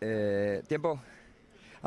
Eh, 0.00 0.62
¿Tiempo? 0.68 1.00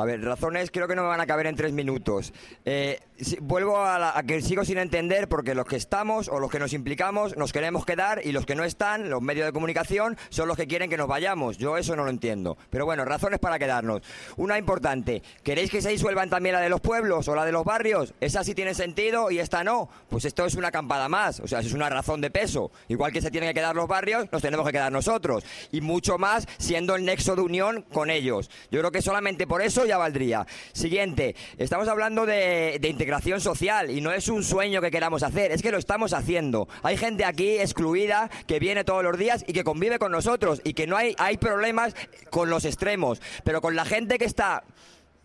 A 0.02 0.06
ver, 0.06 0.24
razones 0.24 0.72
creo 0.72 0.88
que 0.88 0.96
no 0.96 1.04
me 1.04 1.10
van 1.10 1.22
a 1.22 1.28
caber 1.28 1.46
en 1.48 1.56
tres 1.56 1.72
minutos. 1.74 2.34
Eh, 2.66 3.00
si- 3.20 3.38
vuelvo 3.40 3.78
a, 3.78 4.00
la- 4.00 4.18
a 4.18 4.24
que 4.24 4.42
sigo 4.42 4.66
sin 4.66 4.78
entender 4.80 5.28
porque 5.28 5.54
los 5.54 5.66
que 5.66 5.76
estamos 5.76 6.28
o 6.28 6.40
los 6.40 6.50
que 6.50 6.58
nos 6.60 6.74
implicamos 6.74 7.38
nos 7.38 7.54
queremos 7.54 7.86
quedar 7.86 8.22
y 8.26 8.32
los 8.32 8.46
que 8.46 8.56
no 8.56 8.64
están, 8.64 9.10
los 9.10 9.22
medios 9.22 9.46
de 9.46 9.52
comunicación, 9.54 10.18
son 10.30 10.48
los 10.48 10.58
que 10.58 10.66
quieren 10.68 10.90
que 10.90 10.98
nos 10.98 11.08
vayamos. 11.08 11.58
Yo 11.58 11.78
eso 11.78 11.96
no 11.96 12.04
lo 12.04 12.10
entiendo. 12.10 12.58
Pero 12.70 12.86
bueno, 12.86 13.06
razones 13.06 13.40
para 13.40 13.60
quedarnos. 13.60 14.02
Una 14.38 14.58
importante, 14.58 15.22
¿queréis 15.44 15.70
que 15.70 15.82
se 15.82 15.90
disuelvan 15.90 16.30
también 16.30 16.56
la 16.56 16.62
de 16.62 16.70
los 16.70 16.82
pueblos 16.82 17.28
o 17.28 17.36
la 17.36 17.46
de 17.46 17.52
los 17.52 17.64
barrios? 17.64 18.14
Esa 18.22 18.44
sí 18.44 18.56
tiene 18.56 18.74
sentido 18.74 19.30
y 19.30 19.40
esta 19.40 19.64
no. 19.64 19.88
Pues 20.10 20.26
esto 20.26 20.46
es 20.46 20.56
una 20.56 20.72
campada 20.72 21.08
más, 21.10 21.40
o 21.42 21.48
sea, 21.48 21.60
es 21.60 21.74
una 21.74 21.90
razón 21.90 22.22
de 22.22 22.32
peso. 22.32 22.72
Igual 22.88 23.12
que 23.12 23.22
se 23.22 23.30
tienen 23.30 23.50
que 23.52 23.54
quedar 23.60 23.76
los 23.76 23.88
barrios, 23.88 24.26
nos 24.32 24.42
tenemos 24.42 24.66
que 24.66 24.72
quedar 24.72 24.92
nosotros. 24.92 25.44
Y 25.72 25.82
mucho 25.82 26.18
más 26.18 26.48
siendo 26.58 26.96
el 26.96 27.06
nexo 27.06 27.36
de 27.36 27.42
unión 27.42 27.84
con 27.94 28.10
ellos. 28.10 28.50
Yo 28.72 28.80
creo 28.80 28.92
que 28.92 29.02
solamente 29.02 29.46
por 29.46 29.62
eso 29.62 29.86
valdría. 29.98 30.46
Siguiente, 30.74 31.36
estamos 31.58 31.88
hablando 31.88 32.26
de, 32.26 32.78
de 32.80 32.90
integración 32.90 33.42
social 33.42 33.90
y 33.90 34.02
no 34.02 34.12
es 34.12 34.28
un 34.28 34.44
sueño 34.44 34.82
que 34.82 34.92
queramos 34.92 35.24
hacer, 35.24 35.52
es 35.52 35.62
que 35.62 35.72
lo 35.72 35.78
estamos 35.78 36.14
haciendo. 36.14 36.68
Hay 36.84 36.98
gente 36.98 37.26
aquí 37.26 37.58
excluida 37.58 38.30
que 38.48 38.60
viene 38.60 38.84
todos 38.84 39.04
los 39.04 39.18
días 39.18 39.44
y 39.48 39.54
que 39.54 39.64
convive 39.64 40.00
con 40.00 40.12
nosotros 40.12 40.62
y 40.64 40.74
que 40.74 40.88
no 40.88 40.98
hay, 40.98 41.16
hay 41.18 41.38
problemas 41.38 41.96
con 42.30 42.50
los 42.50 42.66
extremos, 42.66 43.22
pero 43.44 43.62
con 43.62 43.76
la 43.76 43.86
gente 43.86 44.18
que 44.18 44.26
está 44.26 44.64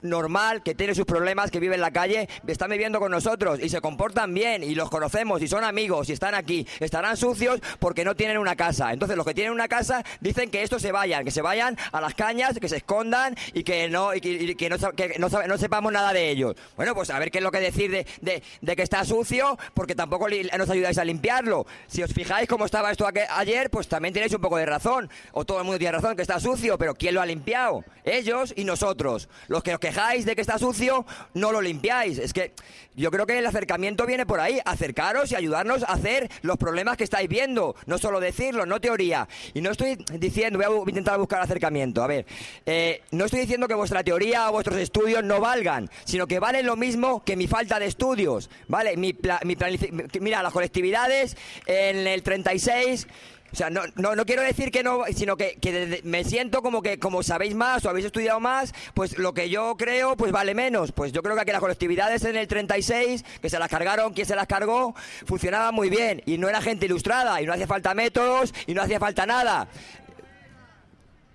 normal, 0.02 0.62
que 0.62 0.74
tiene 0.74 0.94
sus 0.94 1.04
problemas, 1.04 1.50
que 1.50 1.60
vive 1.60 1.74
en 1.74 1.80
la 1.80 1.90
calle, 1.90 2.28
están 2.46 2.70
viviendo 2.70 3.00
con 3.00 3.10
nosotros 3.10 3.58
y 3.62 3.68
se 3.68 3.80
comportan 3.80 4.32
bien 4.34 4.62
y 4.62 4.74
los 4.74 4.90
conocemos 4.90 5.42
y 5.42 5.48
son 5.48 5.64
amigos 5.64 6.08
y 6.08 6.12
están 6.12 6.34
aquí. 6.34 6.66
Estarán 6.80 7.16
sucios 7.16 7.60
porque 7.78 8.04
no 8.04 8.14
tienen 8.14 8.38
una 8.38 8.56
casa. 8.56 8.92
Entonces 8.92 9.16
los 9.16 9.26
que 9.26 9.34
tienen 9.34 9.52
una 9.52 9.68
casa 9.68 10.04
dicen 10.20 10.50
que 10.50 10.62
estos 10.62 10.82
se 10.82 10.92
vayan, 10.92 11.24
que 11.24 11.30
se 11.30 11.42
vayan 11.42 11.76
a 11.92 12.00
las 12.00 12.14
cañas, 12.14 12.58
que 12.60 12.68
se 12.68 12.76
escondan 12.76 13.34
y 13.52 13.64
que 13.64 13.88
no, 13.88 14.14
y 14.14 14.20
que, 14.20 14.54
que 14.56 14.68
no, 14.68 14.76
que 14.92 15.16
no, 15.18 15.58
sepamos 15.58 15.92
nada 15.92 16.12
de 16.12 16.30
ellos. 16.30 16.54
Bueno, 16.76 16.94
pues 16.94 17.10
a 17.10 17.18
ver 17.18 17.30
qué 17.30 17.38
es 17.38 17.44
lo 17.44 17.50
que 17.50 17.60
decir 17.60 17.90
de, 17.90 18.06
de- 18.20 18.42
de 18.60 18.76
que 18.76 18.82
está 18.82 19.04
sucio 19.04 19.58
porque 19.74 19.94
tampoco 19.94 20.28
nos 20.58 20.70
ayudáis 20.70 20.98
a 20.98 21.04
limpiarlo. 21.04 21.66
Si 21.86 22.02
os 22.02 22.12
fijáis 22.12 22.48
cómo 22.48 22.64
estaba 22.66 22.90
esto 22.90 23.08
ayer, 23.30 23.70
pues 23.70 23.88
también 23.88 24.12
tenéis 24.14 24.32
un 24.34 24.40
poco 24.40 24.56
de 24.58 24.66
razón. 24.66 25.10
O 25.32 25.44
todo 25.44 25.58
el 25.58 25.64
mundo 25.64 25.78
tiene 25.78 25.92
razón 25.92 26.16
que 26.16 26.22
está 26.22 26.38
sucio, 26.40 26.78
pero 26.78 26.94
¿quién 26.94 27.14
lo 27.14 27.20
ha 27.22 27.26
limpiado? 27.26 27.84
Ellos 28.04 28.52
y 28.56 28.64
nosotros. 28.64 29.28
Los 29.48 29.62
que 29.62 29.74
os 29.74 29.80
quejáis 29.86 30.24
de 30.24 30.34
que 30.34 30.40
está 30.40 30.58
sucio, 30.58 31.06
no 31.34 31.52
lo 31.52 31.60
limpiáis. 31.60 32.18
Es 32.18 32.32
que 32.32 32.52
yo 32.94 33.10
creo 33.10 33.26
que 33.26 33.38
el 33.38 33.46
acercamiento 33.46 34.06
viene 34.06 34.26
por 34.26 34.40
ahí. 34.40 34.58
Acercaros 34.64 35.30
y 35.32 35.36
ayudarnos 35.36 35.82
a 35.84 35.92
hacer 35.92 36.30
los 36.42 36.56
problemas 36.56 36.96
que 36.96 37.04
estáis 37.04 37.28
viendo. 37.28 37.76
No 37.86 37.98
solo 37.98 38.20
decirlo, 38.20 38.66
no 38.66 38.80
teoría. 38.80 39.28
Y 39.54 39.60
no 39.60 39.70
estoy 39.70 39.96
diciendo, 40.14 40.58
voy 40.58 40.84
a 40.86 40.88
intentar 40.90 41.18
buscar 41.18 41.40
acercamiento. 41.40 42.02
A 42.02 42.06
ver, 42.06 42.26
eh, 42.64 43.02
no 43.12 43.26
estoy 43.26 43.40
diciendo 43.40 43.68
que 43.68 43.74
vuestra 43.74 44.02
teoría 44.02 44.48
o 44.48 44.52
vuestros 44.52 44.78
estudios 44.78 45.22
no 45.22 45.40
valgan, 45.40 45.88
sino 46.04 46.26
que 46.26 46.38
valen 46.38 46.66
lo 46.66 46.76
mismo 46.76 47.22
que 47.24 47.36
mi 47.36 47.46
falta 47.46 47.78
de 47.78 47.86
estudios. 47.86 48.50
¿Vale? 48.68 48.96
Mi, 48.96 49.12
pla- 49.12 49.40
mi 49.44 49.56
Mira, 50.20 50.42
las 50.42 50.52
colectividades 50.52 51.36
en 51.66 52.06
el 52.06 52.22
36 52.22 53.06
o 53.56 53.58
sea, 53.58 53.70
no, 53.70 53.80
no, 53.94 54.14
no 54.14 54.26
quiero 54.26 54.42
decir 54.42 54.70
que 54.70 54.82
no, 54.82 55.04
sino 55.14 55.38
que, 55.38 55.56
me 56.04 56.24
siento 56.24 56.60
como 56.60 56.82
que 56.82 56.98
como 56.98 57.22
sabéis 57.22 57.54
más 57.54 57.86
o 57.86 57.88
habéis 57.88 58.04
estudiado 58.04 58.38
más, 58.38 58.74
pues 58.92 59.16
lo 59.16 59.32
que 59.32 59.48
yo 59.48 59.76
creo 59.78 60.14
pues 60.14 60.30
vale 60.30 60.54
menos. 60.54 60.92
Pues 60.92 61.10
yo 61.10 61.22
creo 61.22 61.42
que 61.42 61.52
las 61.52 61.62
colectividades 61.62 62.22
en 62.24 62.36
el 62.36 62.48
36, 62.48 63.24
que 63.40 63.48
se 63.48 63.58
las 63.58 63.70
cargaron, 63.70 64.12
quien 64.12 64.26
se 64.26 64.36
las 64.36 64.46
cargó, 64.46 64.94
funcionaban 65.24 65.74
muy 65.74 65.88
bien 65.88 66.20
y 66.26 66.36
no 66.36 66.50
era 66.50 66.60
gente 66.60 66.84
ilustrada 66.84 67.40
y 67.40 67.46
no 67.46 67.54
hacía 67.54 67.66
falta 67.66 67.94
métodos 67.94 68.52
y 68.66 68.74
no 68.74 68.82
hacía 68.82 69.00
falta 69.00 69.24
nada. 69.24 69.68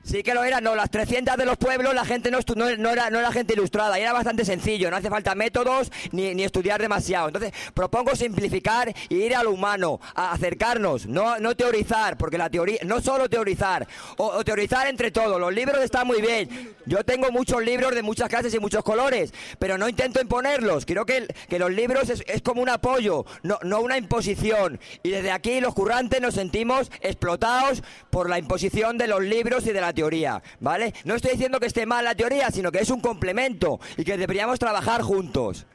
Sí 0.03 0.23
que 0.23 0.33
lo 0.33 0.43
era, 0.43 0.61
no, 0.61 0.75
las 0.75 0.89
300 0.89 1.37
de 1.37 1.45
los 1.45 1.57
pueblos 1.57 1.93
la 1.93 2.05
gente 2.05 2.31
no, 2.31 2.39
no, 2.55 2.75
no 2.75 2.89
era, 2.89 3.11
no 3.11 3.19
era 3.19 3.31
gente 3.31 3.53
ilustrada, 3.53 3.99
era 3.99 4.13
bastante 4.13 4.43
sencillo, 4.45 4.89
no 4.89 4.97
hace 4.97 5.09
falta 5.09 5.35
métodos 5.35 5.91
ni, 6.11 6.33
ni 6.33 6.43
estudiar 6.43 6.81
demasiado. 6.81 7.27
Entonces, 7.27 7.53
propongo 7.75 8.15
simplificar 8.15 8.93
y 9.09 9.15
ir 9.15 9.35
a 9.35 9.43
lo 9.43 9.51
humano, 9.51 9.99
acercarnos, 10.15 11.05
no, 11.05 11.39
no 11.39 11.55
teorizar, 11.55 12.17
porque 12.17 12.39
la 12.39 12.49
teoría, 12.49 12.79
no 12.83 12.99
solo 12.99 13.29
teorizar, 13.29 13.87
o, 14.17 14.43
teorizar 14.43 14.87
entre 14.87 15.11
todos, 15.11 15.39
los 15.39 15.53
libros 15.53 15.83
están 15.83 16.07
muy 16.07 16.19
bien, 16.19 16.75
yo 16.85 17.03
tengo 17.03 17.31
muchos 17.31 17.63
libros 17.63 17.93
de 17.93 18.01
muchas 18.01 18.27
clases 18.27 18.53
y 18.55 18.59
muchos 18.59 18.83
colores, 18.83 19.31
pero 19.59 19.77
no 19.77 19.87
intento 19.87 20.19
imponerlos, 20.19 20.85
creo 20.85 21.05
que, 21.05 21.27
que 21.47 21.59
los 21.59 21.71
libros 21.71 22.09
es, 22.09 22.23
es 22.27 22.41
como 22.41 22.61
un 22.63 22.69
apoyo, 22.69 23.25
no, 23.43 23.59
no 23.61 23.81
una 23.81 23.97
imposición, 23.97 24.79
y 25.03 25.11
desde 25.11 25.31
aquí 25.31 25.61
los 25.61 25.75
currantes 25.75 26.21
nos 26.21 26.33
sentimos 26.33 26.91
explotados 27.01 27.83
por 28.09 28.29
la 28.29 28.39
imposición 28.39 28.97
de 28.97 29.07
los 29.07 29.21
libros 29.21 29.67
y 29.67 29.71
de 29.71 29.81
la 29.81 29.90
teoría, 29.93 30.41
¿vale? 30.59 30.93
No 31.03 31.15
estoy 31.15 31.31
diciendo 31.31 31.59
que 31.59 31.67
esté 31.67 31.85
mal 31.85 32.05
la 32.05 32.15
teoría, 32.15 32.51
sino 32.51 32.71
que 32.71 32.79
es 32.79 32.89
un 32.89 33.01
complemento 33.01 33.79
y 33.97 34.03
que 34.03 34.17
deberíamos 34.17 34.59
trabajar 34.59 35.01
juntos. 35.01 35.65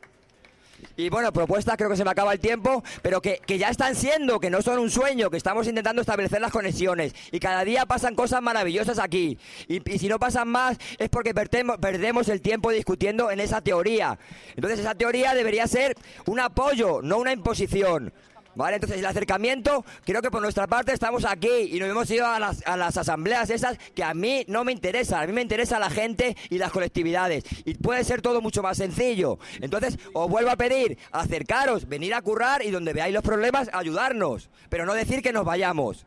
Y 0.97 1.11
bueno, 1.11 1.33
propuestas, 1.33 1.77
creo 1.77 1.91
que 1.91 1.97
se 1.97 2.05
me 2.05 2.11
acaba 2.11 2.33
el 2.33 2.41
tiempo, 2.41 2.83
pero 3.03 3.21
que, 3.21 3.41
que 3.47 3.59
ya 3.59 3.69
están 3.69 3.95
siendo, 3.95 4.41
que 4.41 4.51
no 4.51 4.63
son 4.63 4.79
un 4.79 4.91
sueño, 4.91 5.31
que 5.31 5.37
estamos 5.37 5.67
intentando 5.67 6.01
establecer 6.01 6.41
las 6.41 6.53
conexiones. 6.53 7.15
Y 7.33 7.39
cada 7.39 7.65
día 7.65 7.85
pasan 7.87 8.15
cosas 8.15 8.41
maravillosas 8.41 8.99
aquí. 8.99 9.39
Y, 9.69 9.91
y 9.91 9.99
si 9.99 10.09
no 10.09 10.19
pasan 10.19 10.49
más 10.49 10.79
es 10.99 11.09
porque 11.11 11.35
perdemos, 11.35 11.77
perdemos 11.79 12.29
el 12.29 12.41
tiempo 12.41 12.71
discutiendo 12.71 13.31
en 13.31 13.41
esa 13.41 13.61
teoría. 13.61 14.19
Entonces 14.55 14.81
esa 14.81 14.95
teoría 14.95 15.35
debería 15.35 15.67
ser 15.67 15.97
un 16.27 16.41
apoyo, 16.41 17.01
no 17.03 17.19
una 17.19 17.33
imposición. 17.33 18.13
¿Vale? 18.57 18.77
Entonces 18.77 18.99
el 18.99 19.07
acercamiento, 19.07 19.85
creo 20.05 20.23
que 20.23 20.31
por 20.31 20.41
nuestra 20.41 20.67
parte 20.67 20.93
estamos 20.93 21.27
aquí 21.27 21.71
y 21.71 21.79
nos 21.79 21.91
hemos 21.91 22.11
ido 22.11 22.27
a 22.27 22.41
las, 22.41 22.67
a 22.67 22.77
las 22.77 22.97
asambleas 22.97 23.51
esas 23.51 23.77
que 23.95 24.03
a 24.03 24.15
mí 24.15 24.45
no 24.49 24.65
me 24.65 24.73
interesan, 24.73 25.23
a 25.23 25.27
mí 25.27 25.33
me 25.35 25.43
interesa 25.43 25.79
la 25.79 25.91
gente 25.91 26.37
y 26.49 26.57
las 26.57 26.73
colectividades 26.73 27.45
y 27.67 27.75
puede 27.75 28.03
ser 28.03 28.23
todo 28.23 28.41
mucho 28.41 28.63
más 28.63 28.79
sencillo. 28.79 29.39
Entonces 29.61 29.99
os 30.15 30.31
vuelvo 30.31 30.51
a 30.51 30.57
pedir, 30.57 30.97
acercaros, 31.13 31.87
venir 31.87 32.15
a 32.15 32.23
currar 32.23 32.65
y 32.65 32.71
donde 32.71 32.95
veáis 32.95 33.13
los 33.13 33.23
problemas, 33.23 33.69
ayudarnos, 33.75 34.49
pero 34.71 34.87
no 34.87 34.95
decir 34.95 35.23
que 35.23 35.33
nos 35.33 35.45
vayamos. 35.45 36.07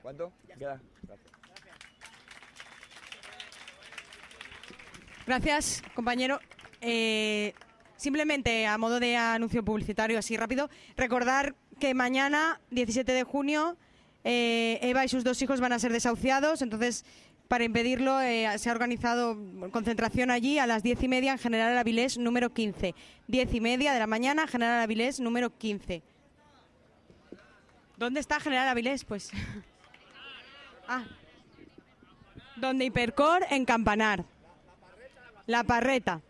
¿Cuánto? 0.00 0.32
Queda. 0.56 0.80
Gracias, 5.26 5.82
compañero. 5.94 6.40
Eh, 6.80 7.54
simplemente 7.96 8.66
a 8.66 8.78
modo 8.78 9.00
de 9.00 9.16
anuncio 9.16 9.64
publicitario 9.64 10.18
así 10.18 10.36
rápido, 10.36 10.70
recordar 10.96 11.54
que 11.78 11.94
mañana, 11.94 12.60
17 12.70 13.12
de 13.12 13.24
junio, 13.24 13.76
eh, 14.24 14.78
Eva 14.82 15.04
y 15.04 15.08
sus 15.08 15.24
dos 15.24 15.40
hijos 15.42 15.60
van 15.60 15.72
a 15.72 15.78
ser 15.78 15.92
desahuciados, 15.92 16.62
entonces 16.62 17.04
para 17.48 17.64
impedirlo 17.64 18.20
eh, 18.20 18.46
se 18.58 18.68
ha 18.68 18.72
organizado 18.72 19.38
concentración 19.70 20.30
allí 20.30 20.58
a 20.58 20.66
las 20.66 20.82
diez 20.82 21.02
y 21.02 21.08
media 21.08 21.32
en 21.32 21.38
General 21.38 21.78
Avilés 21.78 22.18
número 22.18 22.50
15. 22.52 22.94
Diez 23.26 23.54
y 23.54 23.60
media 23.60 23.92
de 23.94 23.98
la 23.98 24.06
mañana, 24.06 24.46
General 24.46 24.80
Avilés 24.80 25.18
número 25.20 25.48
15. 25.56 26.02
¿Dónde 27.96 28.20
está 28.20 28.38
General 28.38 28.68
Avilés? 28.68 29.04
Pues... 29.04 29.30
ah. 30.88 31.04
Donde 32.56 32.84
Hipercor 32.84 33.46
en 33.50 33.64
Campanar. 33.64 34.24
La 35.46 35.64
Parreta. 35.64 36.20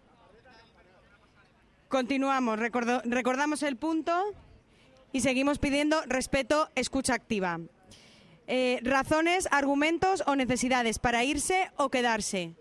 Continuamos, 1.89 2.59
recordo- 2.59 3.03
recordamos 3.05 3.63
el 3.63 3.77
punto 3.77 4.13
y 5.13 5.21
seguimos 5.21 5.59
pidiendo 5.59 6.01
respeto, 6.07 6.69
escucha 6.75 7.15
activa. 7.15 7.61
Eh, 8.47 8.81
razones, 8.83 9.49
argumentos 9.51 10.23
o 10.27 10.35
necesidades 10.35 10.99
para 10.99 11.25
irse 11.25 11.71
o 11.77 11.91
quedarse. 11.91 12.55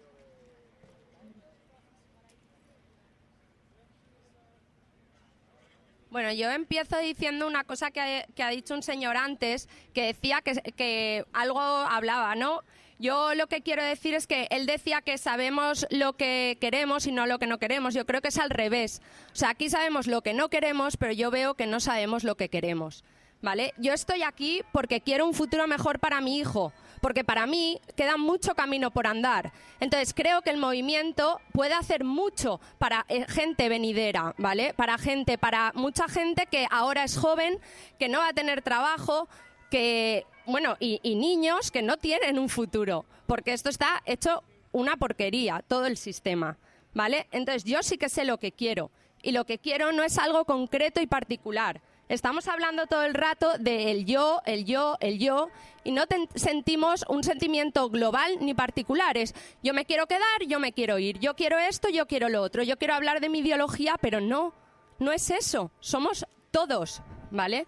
Bueno, 6.10 6.32
yo 6.34 6.50
empiezo 6.50 6.98
diciendo 6.98 7.48
una 7.48 7.64
cosa 7.64 7.92
que 7.92 8.26
ha, 8.44 8.50
dicho 8.50 8.74
un 8.74 8.82
señor 8.82 9.18
antes, 9.18 9.70
que 9.94 10.04
decía 10.04 10.42
que 10.42 11.26
algo 11.34 11.60
hablaba, 11.60 12.34
¿no? 12.36 12.64
Yo 13.00 13.36
lo 13.36 13.48
que 13.48 13.62
quiero 13.62 13.84
decir 13.84 14.14
es 14.14 14.26
que 14.26 14.48
él 14.50 14.66
decía 14.66 15.02
que 15.02 15.18
sabemos 15.18 15.86
lo 15.92 16.14
que 16.14 16.58
queremos 16.60 17.06
y 17.06 17.12
no 17.12 17.28
lo 17.28 17.40
que 17.40 17.48
no 17.48 17.60
queremos. 17.60 17.94
Yo 17.94 18.06
creo 18.06 18.22
que 18.22 18.30
es 18.30 18.38
al 18.40 18.50
revés. 18.50 19.02
O 19.34 19.36
sea, 19.36 19.50
aquí 19.50 19.70
sabemos 19.70 20.08
lo 20.08 20.22
que 20.22 20.34
no 20.34 20.50
queremos, 20.50 20.98
pero 20.98 21.14
yo 21.14 21.30
veo 21.30 21.54
que 21.54 21.68
no 21.68 21.80
sabemos 21.80 22.24
lo 22.24 22.36
que 22.36 22.50
queremos. 22.50 23.04
¿vale? 23.42 23.74
Yo 23.78 23.94
estoy 23.94 24.24
aquí 24.24 24.62
porque 24.72 25.02
quiero 25.02 25.26
un 25.26 25.34
futuro 25.34 25.68
mejor 25.68 26.00
para 26.00 26.22
mi 26.22 26.38
hijo, 26.38 26.74
porque 27.02 27.24
para 27.24 27.46
mí 27.46 27.80
queda 27.96 28.18
mucho 28.18 28.56
camino 28.56 28.92
por 28.92 29.08
andar. 29.08 29.52
Entonces 29.80 30.14
creo 30.14 30.42
que 30.42 30.50
el 30.50 30.58
movimiento 30.58 31.40
puede 31.54 31.74
hacer 31.74 32.04
mucho 32.04 32.60
para 32.78 33.06
eh, 33.10 33.26
gente 33.28 33.70
venidera, 33.70 34.34
¿vale? 34.38 34.74
Para 34.74 34.98
gente, 34.98 35.38
para 35.38 35.72
mucha 35.76 36.08
gente 36.08 36.48
que 36.48 36.68
ahora 36.70 37.04
es 37.04 37.18
joven, 37.18 37.60
que 38.00 38.10
no 38.10 38.20
va 38.20 38.30
a 38.30 38.34
tener 38.34 38.62
trabajo, 38.62 39.28
que, 39.70 40.26
bueno, 40.48 40.78
y, 40.80 41.00
niños 41.16 41.72
que 41.72 41.82
no 41.82 41.98
tienen 41.98 42.40
un 42.40 42.50
futuro, 42.50 43.06
porque 43.28 43.54
esto 43.54 43.70
está 43.70 44.02
hecho 44.06 44.44
una 44.72 44.96
porquería, 44.96 45.64
todo 45.68 45.86
el 45.86 45.98
sistema, 45.98 46.58
¿vale? 46.94 47.28
Entonces 47.32 47.66
yo 47.66 47.84
sí 47.84 47.98
que 47.98 48.10
sé 48.10 48.24
lo 48.26 48.38
que 48.40 48.54
quiero, 48.54 48.90
y 49.22 49.34
lo 49.34 49.46
que 49.46 49.60
quiero 49.60 49.92
no 49.92 50.04
es 50.04 50.18
algo 50.18 50.46
concreto 50.46 51.02
y 51.02 51.08
particular. 51.08 51.82
Estamos 52.08 52.48
hablando 52.48 52.88
todo 52.88 53.04
el 53.04 53.14
rato 53.14 53.58
de 53.58 53.92
el 53.92 54.06
yo, 54.06 54.42
el 54.46 54.64
yo, 54.64 54.96
el 55.02 55.20
yo, 55.20 55.50
y 55.84 55.92
no 55.92 56.04
sentimos 56.36 57.04
un 57.10 57.26
sentimiento 57.26 57.90
global 57.90 58.38
ni 58.40 58.54
particular. 58.54 59.18
Es 59.18 59.36
yo 59.62 59.74
me 59.74 59.84
quiero 59.84 60.08
quedar, 60.08 60.46
yo 60.48 60.62
me 60.62 60.72
quiero 60.72 61.00
ir, 61.00 61.20
yo 61.20 61.36
quiero 61.36 61.60
esto, 61.60 61.90
yo 61.90 62.08
quiero 62.08 62.30
lo 62.30 62.42
otro, 62.42 62.64
yo 62.64 62.78
quiero 62.78 62.94
hablar 62.94 63.20
de 63.20 63.28
mi 63.28 63.40
ideología, 63.40 63.98
pero 64.00 64.22
no, 64.22 64.54
no 65.00 65.12
es 65.12 65.30
eso. 65.30 65.72
Somos 65.82 66.26
todos, 66.52 67.02
¿vale? 67.30 67.68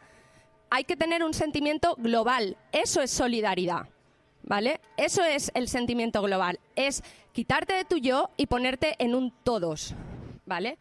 Hay 0.70 0.84
que 0.84 0.96
tener 0.96 1.24
un 1.24 1.34
sentimiento 1.34 1.96
global. 1.98 2.58
Eso 2.72 3.02
es 3.02 3.12
solidaridad. 3.12 3.88
¿Vale? 4.44 4.80
Eso 4.98 5.24
es 5.24 5.52
el 5.54 5.68
sentimiento 5.68 6.22
global. 6.22 6.60
Es 6.76 7.04
quitarte 7.34 7.74
de 7.74 7.86
tu 7.86 7.98
yo 7.98 8.30
y 8.38 8.48
ponerte 8.48 8.96
en 9.00 9.14
un 9.14 9.32
todos. 9.44 9.94
¿Vale? 10.46 10.78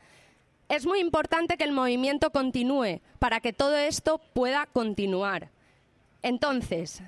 Es 0.68 0.86
muy 0.86 1.00
importante 1.00 1.56
que 1.56 1.64
el 1.64 1.72
movimiento 1.72 2.30
continúe 2.30 3.00
para 3.18 3.40
que 3.40 3.52
todo 3.52 3.76
esto 3.76 4.18
pueda 4.32 4.66
continuar. 4.66 5.50
Entonces, 6.22 7.02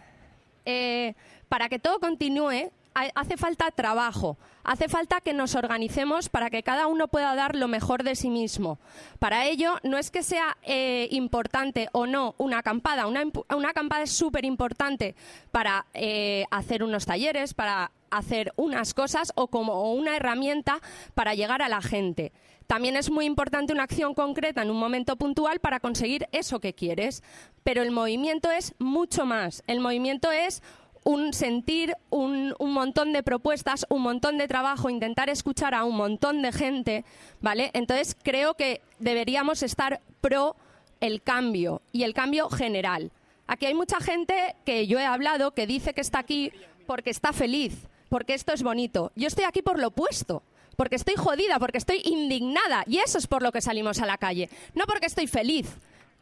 eh, 0.65 1.15
para 1.49 1.69
que 1.69 1.79
todo 1.79 1.99
continúe, 2.01 2.71
hace 3.15 3.37
falta 3.37 3.71
trabajo, 3.71 4.37
hace 4.65 4.89
falta 4.89 5.21
que 5.21 5.33
nos 5.33 5.55
organicemos 5.55 6.29
para 6.29 6.51
que 6.51 6.63
cada 6.63 6.87
uno 6.87 7.09
pueda 7.09 7.35
dar 7.35 7.57
lo 7.57 7.69
mejor 7.69 8.03
de 8.03 8.17
sí 8.17 8.31
mismo. 8.31 8.79
Para 9.19 9.47
ello, 9.47 9.79
no 9.83 9.99
es 9.99 10.11
que 10.11 10.23
sea 10.23 10.57
eh, 10.63 11.09
importante 11.11 11.89
o 11.93 12.07
no 12.07 12.35
una 12.39 12.59
acampada, 12.59 13.07
una, 13.07 13.23
una 13.55 13.71
acampada 13.71 14.03
es 14.03 14.13
súper 14.13 14.45
importante 14.45 15.15
para 15.51 15.87
eh, 15.95 16.45
hacer 16.51 16.83
unos 16.83 17.07
talleres, 17.07 17.55
para 17.55 17.93
hacer 18.11 18.53
unas 18.57 18.93
cosas 18.95 19.33
o 19.37 19.49
como 19.49 19.93
una 19.93 20.17
herramienta 20.17 20.81
para 21.15 21.35
llegar 21.35 21.63
a 21.63 21.69
la 21.69 21.81
gente. 21.81 22.33
También 22.67 22.95
es 22.95 23.11
muy 23.11 23.25
importante 23.25 23.73
una 23.73 23.83
acción 23.83 24.15
concreta 24.15 24.63
en 24.63 24.71
un 24.71 24.79
momento 24.79 25.17
puntual 25.17 25.59
para 25.59 25.81
conseguir 25.81 26.29
eso 26.31 26.61
que 26.61 26.73
quieres. 26.73 27.25
Pero 27.65 27.83
el 27.83 27.91
movimiento 27.91 28.49
es 28.53 28.75
mucho 28.79 29.27
más. 29.27 29.65
El 29.67 29.81
movimiento 29.81 30.31
es 30.31 30.63
un 31.05 31.33
sentir, 31.33 31.95
un, 32.11 32.55
un 32.59 32.73
montón 32.73 33.13
de 33.13 33.23
propuestas, 33.23 33.87
un 33.89 34.03
montón 34.03 34.39
de 34.39 34.49
trabajo, 34.49 34.91
intentar 34.91 35.31
escuchar 35.31 35.75
a 35.75 35.85
un 35.85 35.97
montón 35.97 36.43
de 36.43 36.53
gente, 36.53 37.05
¿vale? 37.41 37.71
Entonces 37.73 38.17
creo 38.23 38.55
que 38.55 38.83
deberíamos 38.99 39.63
estar 39.63 40.01
pro 40.21 40.57
el 41.01 41.23
cambio 41.23 41.83
y 41.93 42.03
el 42.03 42.15
cambio 42.15 42.49
general. 42.49 43.11
Aquí 43.47 43.67
hay 43.67 43.75
mucha 43.75 44.01
gente 44.01 44.55
que 44.65 44.87
yo 44.87 44.99
he 44.99 45.05
hablado 45.05 45.53
que 45.53 45.67
dice 45.67 45.95
que 45.95 46.01
está 46.01 46.21
aquí 46.21 46.53
porque 46.87 47.11
está 47.11 47.33
feliz, 47.33 47.89
porque 48.09 48.35
esto 48.35 48.53
es 48.53 48.63
bonito. 48.63 49.11
Yo 49.17 49.27
estoy 49.27 49.45
aquí 49.45 49.63
por 49.63 49.79
lo 49.79 49.89
opuesto, 49.89 50.43
porque 50.77 50.97
estoy 50.97 51.15
jodida, 51.17 51.59
porque 51.59 51.79
estoy 51.79 52.01
indignada 52.05 52.85
y 52.87 52.99
eso 52.99 53.19
es 53.19 53.27
por 53.27 53.43
lo 53.43 53.51
que 53.53 53.61
salimos 53.61 54.01
a 54.01 54.07
la 54.07 54.19
calle, 54.19 54.51
no 54.75 54.85
porque 54.87 55.07
estoy 55.07 55.27
feliz. 55.27 55.67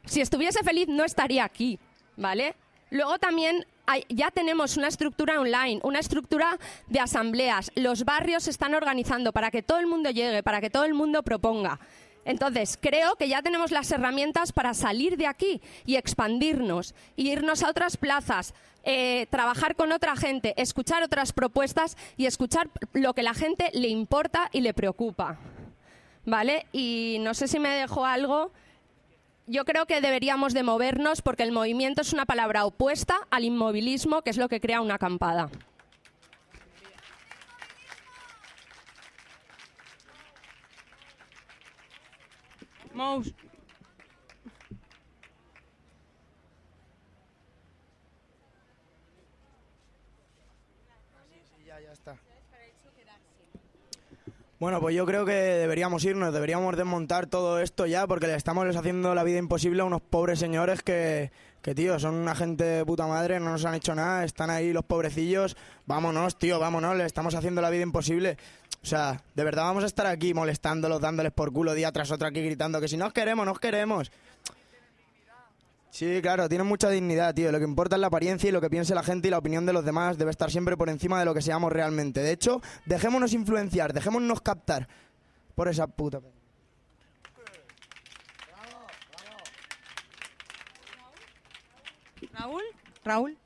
Si 0.06 0.20
estuviese 0.20 0.62
feliz 0.62 0.88
no 0.88 1.04
estaría 1.04 1.44
aquí, 1.44 1.78
¿vale? 2.16 2.54
Luego 2.90 3.18
también 3.18 3.66
hay- 3.86 4.04
ya 4.08 4.30
tenemos 4.30 4.76
una 4.76 4.88
estructura 4.88 5.40
online, 5.40 5.80
una 5.82 5.98
estructura 5.98 6.58
de 6.86 7.00
asambleas. 7.00 7.70
Los 7.74 8.04
barrios 8.04 8.44
se 8.44 8.50
están 8.50 8.74
organizando 8.74 9.32
para 9.32 9.50
que 9.50 9.62
todo 9.62 9.78
el 9.78 9.86
mundo 9.86 10.10
llegue, 10.10 10.42
para 10.42 10.60
que 10.60 10.70
todo 10.70 10.84
el 10.84 10.94
mundo 10.94 11.22
proponga. 11.22 11.78
Entonces, 12.24 12.78
creo 12.80 13.16
que 13.16 13.28
ya 13.28 13.40
tenemos 13.40 13.70
las 13.70 13.90
herramientas 13.90 14.52
para 14.52 14.74
salir 14.74 15.16
de 15.16 15.26
aquí 15.26 15.62
y 15.86 15.96
expandirnos, 15.96 16.94
irnos 17.16 17.62
a 17.62 17.70
otras 17.70 17.96
plazas, 17.96 18.52
eh, 18.84 19.26
trabajar 19.30 19.74
con 19.76 19.92
otra 19.92 20.14
gente, 20.16 20.52
escuchar 20.60 21.02
otras 21.02 21.32
propuestas 21.32 21.96
y 22.18 22.26
escuchar 22.26 22.68
lo 22.92 23.14
que 23.14 23.22
la 23.22 23.32
gente 23.32 23.70
le 23.72 23.88
importa 23.88 24.50
y 24.52 24.60
le 24.60 24.74
preocupa. 24.74 25.38
¿Vale? 26.26 26.66
Y 26.72 27.16
no 27.20 27.32
sé 27.32 27.48
si 27.48 27.58
me 27.58 27.70
dejo 27.70 28.04
algo. 28.04 28.52
Yo 29.50 29.64
creo 29.64 29.86
que 29.86 30.02
deberíamos 30.02 30.52
de 30.52 30.62
movernos 30.62 31.22
porque 31.22 31.42
el 31.42 31.52
movimiento 31.52 32.02
es 32.02 32.12
una 32.12 32.26
palabra 32.26 32.66
opuesta 32.66 33.26
al 33.30 33.44
inmovilismo, 33.44 34.20
que 34.20 34.28
es 34.28 34.36
lo 34.36 34.50
que 34.50 34.60
crea 34.60 34.82
una 34.82 34.96
acampada. 34.96 35.48
Ya, 51.64 51.80
ya 51.80 51.92
está. 51.92 52.18
Bueno, 54.60 54.80
pues 54.80 54.96
yo 54.96 55.06
creo 55.06 55.24
que 55.24 55.32
deberíamos 55.32 56.04
irnos, 56.04 56.34
deberíamos 56.34 56.76
desmontar 56.76 57.26
todo 57.26 57.60
esto 57.60 57.86
ya, 57.86 58.08
porque 58.08 58.26
le 58.26 58.34
estamos 58.34 58.74
haciendo 58.74 59.14
la 59.14 59.22
vida 59.22 59.38
imposible 59.38 59.82
a 59.82 59.84
unos 59.84 60.00
pobres 60.00 60.40
señores 60.40 60.82
que, 60.82 61.30
que, 61.62 61.76
tío, 61.76 62.00
son 62.00 62.16
una 62.16 62.34
gente 62.34 62.64
de 62.64 62.84
puta 62.84 63.06
madre, 63.06 63.38
no 63.38 63.50
nos 63.50 63.64
han 63.64 63.76
hecho 63.76 63.94
nada, 63.94 64.24
están 64.24 64.50
ahí 64.50 64.72
los 64.72 64.84
pobrecillos. 64.84 65.56
Vámonos, 65.86 66.38
tío, 66.38 66.58
vámonos, 66.58 66.96
le 66.96 67.04
estamos 67.04 67.36
haciendo 67.36 67.62
la 67.62 67.70
vida 67.70 67.84
imposible. 67.84 68.36
O 68.82 68.86
sea, 68.86 69.22
de 69.36 69.44
verdad 69.44 69.62
vamos 69.62 69.84
a 69.84 69.86
estar 69.86 70.06
aquí 70.06 70.34
molestándolos, 70.34 71.00
dándoles 71.00 71.30
por 71.30 71.52
culo 71.52 71.74
día 71.74 71.92
tras 71.92 72.10
otro 72.10 72.26
aquí 72.26 72.42
gritando 72.42 72.80
que 72.80 72.88
si 72.88 72.96
nos 72.96 73.12
queremos, 73.12 73.46
nos 73.46 73.60
queremos. 73.60 74.10
Sí, 75.90 76.20
claro, 76.22 76.48
tienen 76.48 76.66
mucha 76.66 76.90
dignidad, 76.90 77.34
tío. 77.34 77.50
Lo 77.50 77.58
que 77.58 77.64
importa 77.64 77.96
es 77.96 78.00
la 78.00 78.08
apariencia 78.08 78.48
y 78.48 78.52
lo 78.52 78.60
que 78.60 78.70
piense 78.70 78.94
la 78.94 79.02
gente 79.02 79.28
y 79.28 79.30
la 79.30 79.38
opinión 79.38 79.66
de 79.66 79.72
los 79.72 79.84
demás 79.84 80.18
debe 80.18 80.30
estar 80.30 80.50
siempre 80.50 80.76
por 80.76 80.88
encima 80.88 81.18
de 81.18 81.24
lo 81.24 81.34
que 81.34 81.42
seamos 81.42 81.72
realmente. 81.72 82.20
De 82.20 82.32
hecho, 82.32 82.60
dejémonos 82.84 83.32
influenciar, 83.32 83.92
dejémonos 83.92 84.40
captar 84.40 84.88
por 85.54 85.68
esa 85.68 85.86
puta. 85.86 86.20
Raúl. 92.32 92.62
Raúl. 93.04 93.38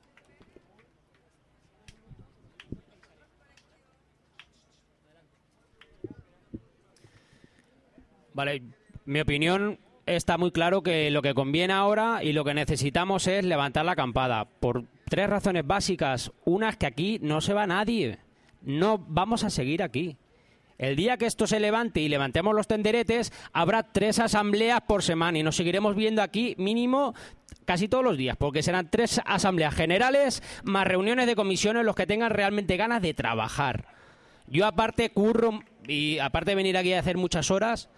Vale, 8.34 8.62
mi 9.04 9.20
opinión 9.20 9.78
está 10.06 10.38
muy 10.38 10.50
claro 10.50 10.82
que 10.82 11.10
lo 11.10 11.22
que 11.22 11.34
conviene 11.34 11.72
ahora 11.72 12.22
y 12.22 12.32
lo 12.32 12.44
que 12.44 12.54
necesitamos 12.54 13.26
es 13.26 13.44
levantar 13.44 13.84
la 13.84 13.92
acampada. 13.92 14.44
Por 14.44 14.84
tres 15.08 15.28
razones 15.28 15.66
básicas. 15.66 16.32
Una 16.44 16.70
es 16.70 16.76
que 16.76 16.86
aquí 16.86 17.18
no 17.22 17.40
se 17.40 17.54
va 17.54 17.66
nadie. 17.66 18.18
No 18.62 18.98
vamos 18.98 19.44
a 19.44 19.50
seguir 19.50 19.82
aquí. 19.82 20.16
El 20.78 20.96
día 20.96 21.16
que 21.16 21.26
esto 21.26 21.46
se 21.46 21.60
levante 21.60 22.00
y 22.00 22.08
levantemos 22.08 22.54
los 22.54 22.66
tenderetes, 22.66 23.32
habrá 23.52 23.84
tres 23.84 24.18
asambleas 24.18 24.80
por 24.80 25.02
semana 25.02 25.38
y 25.38 25.42
nos 25.42 25.54
seguiremos 25.54 25.94
viendo 25.94 26.22
aquí 26.22 26.56
mínimo 26.58 27.14
casi 27.64 27.86
todos 27.86 28.02
los 28.02 28.16
días, 28.16 28.36
porque 28.36 28.62
serán 28.62 28.90
tres 28.90 29.20
asambleas 29.24 29.74
generales 29.74 30.42
más 30.64 30.86
reuniones 30.86 31.26
de 31.26 31.36
comisiones 31.36 31.84
los 31.84 31.94
que 31.94 32.06
tengan 32.06 32.30
realmente 32.30 32.76
ganas 32.76 33.00
de 33.00 33.14
trabajar. 33.14 33.86
Yo 34.48 34.66
aparte 34.66 35.10
curro 35.10 35.60
y 35.86 36.18
aparte 36.18 36.50
de 36.50 36.56
venir 36.56 36.76
aquí 36.76 36.92
a 36.92 36.98
hacer 36.98 37.16
muchas 37.16 37.50
horas, 37.50 37.88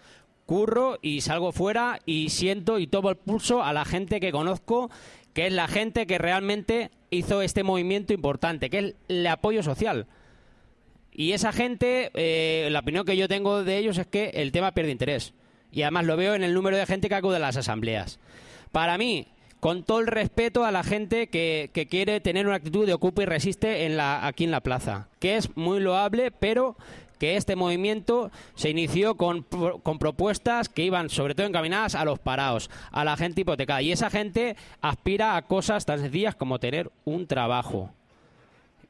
curro 0.45 0.99
y 1.01 1.21
salgo 1.21 1.51
fuera 1.51 1.99
y 2.05 2.29
siento 2.29 2.79
y 2.79 2.87
tomo 2.87 3.09
el 3.09 3.17
pulso 3.17 3.63
a 3.63 3.73
la 3.73 3.85
gente 3.85 4.19
que 4.19 4.31
conozco, 4.31 4.89
que 5.33 5.47
es 5.47 5.53
la 5.53 5.67
gente 5.67 6.07
que 6.07 6.17
realmente 6.17 6.91
hizo 7.09 7.41
este 7.41 7.63
movimiento 7.63 8.13
importante, 8.13 8.69
que 8.69 8.79
es 8.79 8.95
el 9.07 9.27
apoyo 9.27 9.63
social. 9.63 10.07
Y 11.11 11.31
esa 11.31 11.51
gente, 11.51 12.11
eh, 12.13 12.67
la 12.71 12.79
opinión 12.79 13.05
que 13.05 13.17
yo 13.17 13.27
tengo 13.27 13.63
de 13.63 13.77
ellos 13.77 13.97
es 13.97 14.07
que 14.07 14.31
el 14.33 14.51
tema 14.51 14.73
pierde 14.73 14.91
interés. 14.91 15.33
Y 15.71 15.81
además 15.81 16.05
lo 16.05 16.17
veo 16.17 16.35
en 16.35 16.43
el 16.43 16.53
número 16.53 16.77
de 16.77 16.85
gente 16.85 17.09
que 17.09 17.15
acude 17.15 17.37
a 17.37 17.39
las 17.39 17.57
asambleas. 17.57 18.19
Para 18.71 18.97
mí, 18.97 19.27
con 19.59 19.83
todo 19.83 19.99
el 19.99 20.07
respeto 20.07 20.65
a 20.65 20.71
la 20.71 20.83
gente 20.83 21.27
que, 21.27 21.69
que 21.73 21.87
quiere 21.87 22.19
tener 22.19 22.45
una 22.47 22.57
actitud 22.57 22.85
de 22.85 22.93
ocupa 22.93 23.23
y 23.23 23.25
resiste 23.25 23.85
en 23.85 23.97
la, 23.97 24.27
aquí 24.27 24.43
en 24.43 24.51
la 24.51 24.61
plaza, 24.61 25.07
que 25.19 25.37
es 25.37 25.55
muy 25.55 25.79
loable, 25.79 26.31
pero 26.31 26.75
que 27.25 27.37
este 27.37 27.55
movimiento 27.55 28.29
se 28.53 28.69
inició 28.69 29.17
con, 29.17 29.41
con 29.41 29.97
propuestas 29.97 30.69
que 30.69 30.83
iban 30.83 31.09
sobre 31.09 31.33
todo 31.33 31.47
encaminadas 31.47 31.95
a 31.95 32.05
los 32.05 32.19
parados, 32.19 32.69
a 32.91 33.03
la 33.03 33.17
gente 33.17 33.41
hipotecada. 33.41 33.81
Y 33.81 33.91
esa 33.91 34.11
gente 34.11 34.55
aspira 34.79 35.35
a 35.35 35.41
cosas 35.41 35.87
tan 35.87 36.01
sencillas 36.01 36.35
como 36.35 36.59
tener 36.59 36.91
un 37.03 37.25
trabajo. 37.25 37.89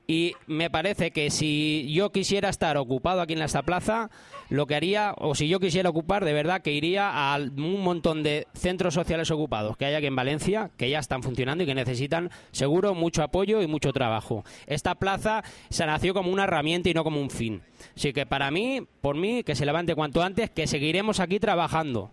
Y 0.07 0.33
me 0.45 0.69
parece 0.69 1.11
que 1.11 1.31
si 1.31 1.91
yo 1.91 2.11
quisiera 2.11 2.49
estar 2.49 2.77
ocupado 2.77 3.21
aquí 3.21 3.33
en 3.33 3.41
esta 3.41 3.63
plaza, 3.63 4.09
lo 4.49 4.67
que 4.67 4.75
haría, 4.75 5.15
o 5.17 5.33
si 5.33 5.47
yo 5.47 5.59
quisiera 5.59 5.89
ocupar, 5.89 6.23
de 6.25 6.33
verdad 6.33 6.61
que 6.61 6.71
iría 6.71 7.09
a 7.33 7.37
un 7.37 7.81
montón 7.81 8.21
de 8.21 8.47
centros 8.53 8.93
sociales 8.93 9.31
ocupados 9.31 9.77
que 9.77 9.85
hay 9.85 9.95
aquí 9.95 10.05
en 10.05 10.15
Valencia, 10.15 10.69
que 10.77 10.89
ya 10.89 10.99
están 10.99 11.23
funcionando 11.23 11.63
y 11.63 11.67
que 11.67 11.73
necesitan, 11.73 12.29
seguro, 12.51 12.93
mucho 12.93 13.23
apoyo 13.23 13.61
y 13.63 13.67
mucho 13.67 13.93
trabajo. 13.93 14.43
Esta 14.67 14.95
plaza 14.95 15.43
se 15.69 15.85
nació 15.85 16.13
como 16.13 16.31
una 16.31 16.43
herramienta 16.43 16.89
y 16.89 16.93
no 16.93 17.03
como 17.03 17.19
un 17.19 17.31
fin. 17.31 17.63
Así 17.95 18.13
que 18.13 18.27
para 18.27 18.51
mí, 18.51 18.81
por 19.01 19.15
mí, 19.15 19.43
que 19.43 19.55
se 19.55 19.65
levante 19.65 19.95
cuanto 19.95 20.21
antes, 20.21 20.51
que 20.51 20.67
seguiremos 20.67 21.19
aquí 21.19 21.39
trabajando. 21.39 22.11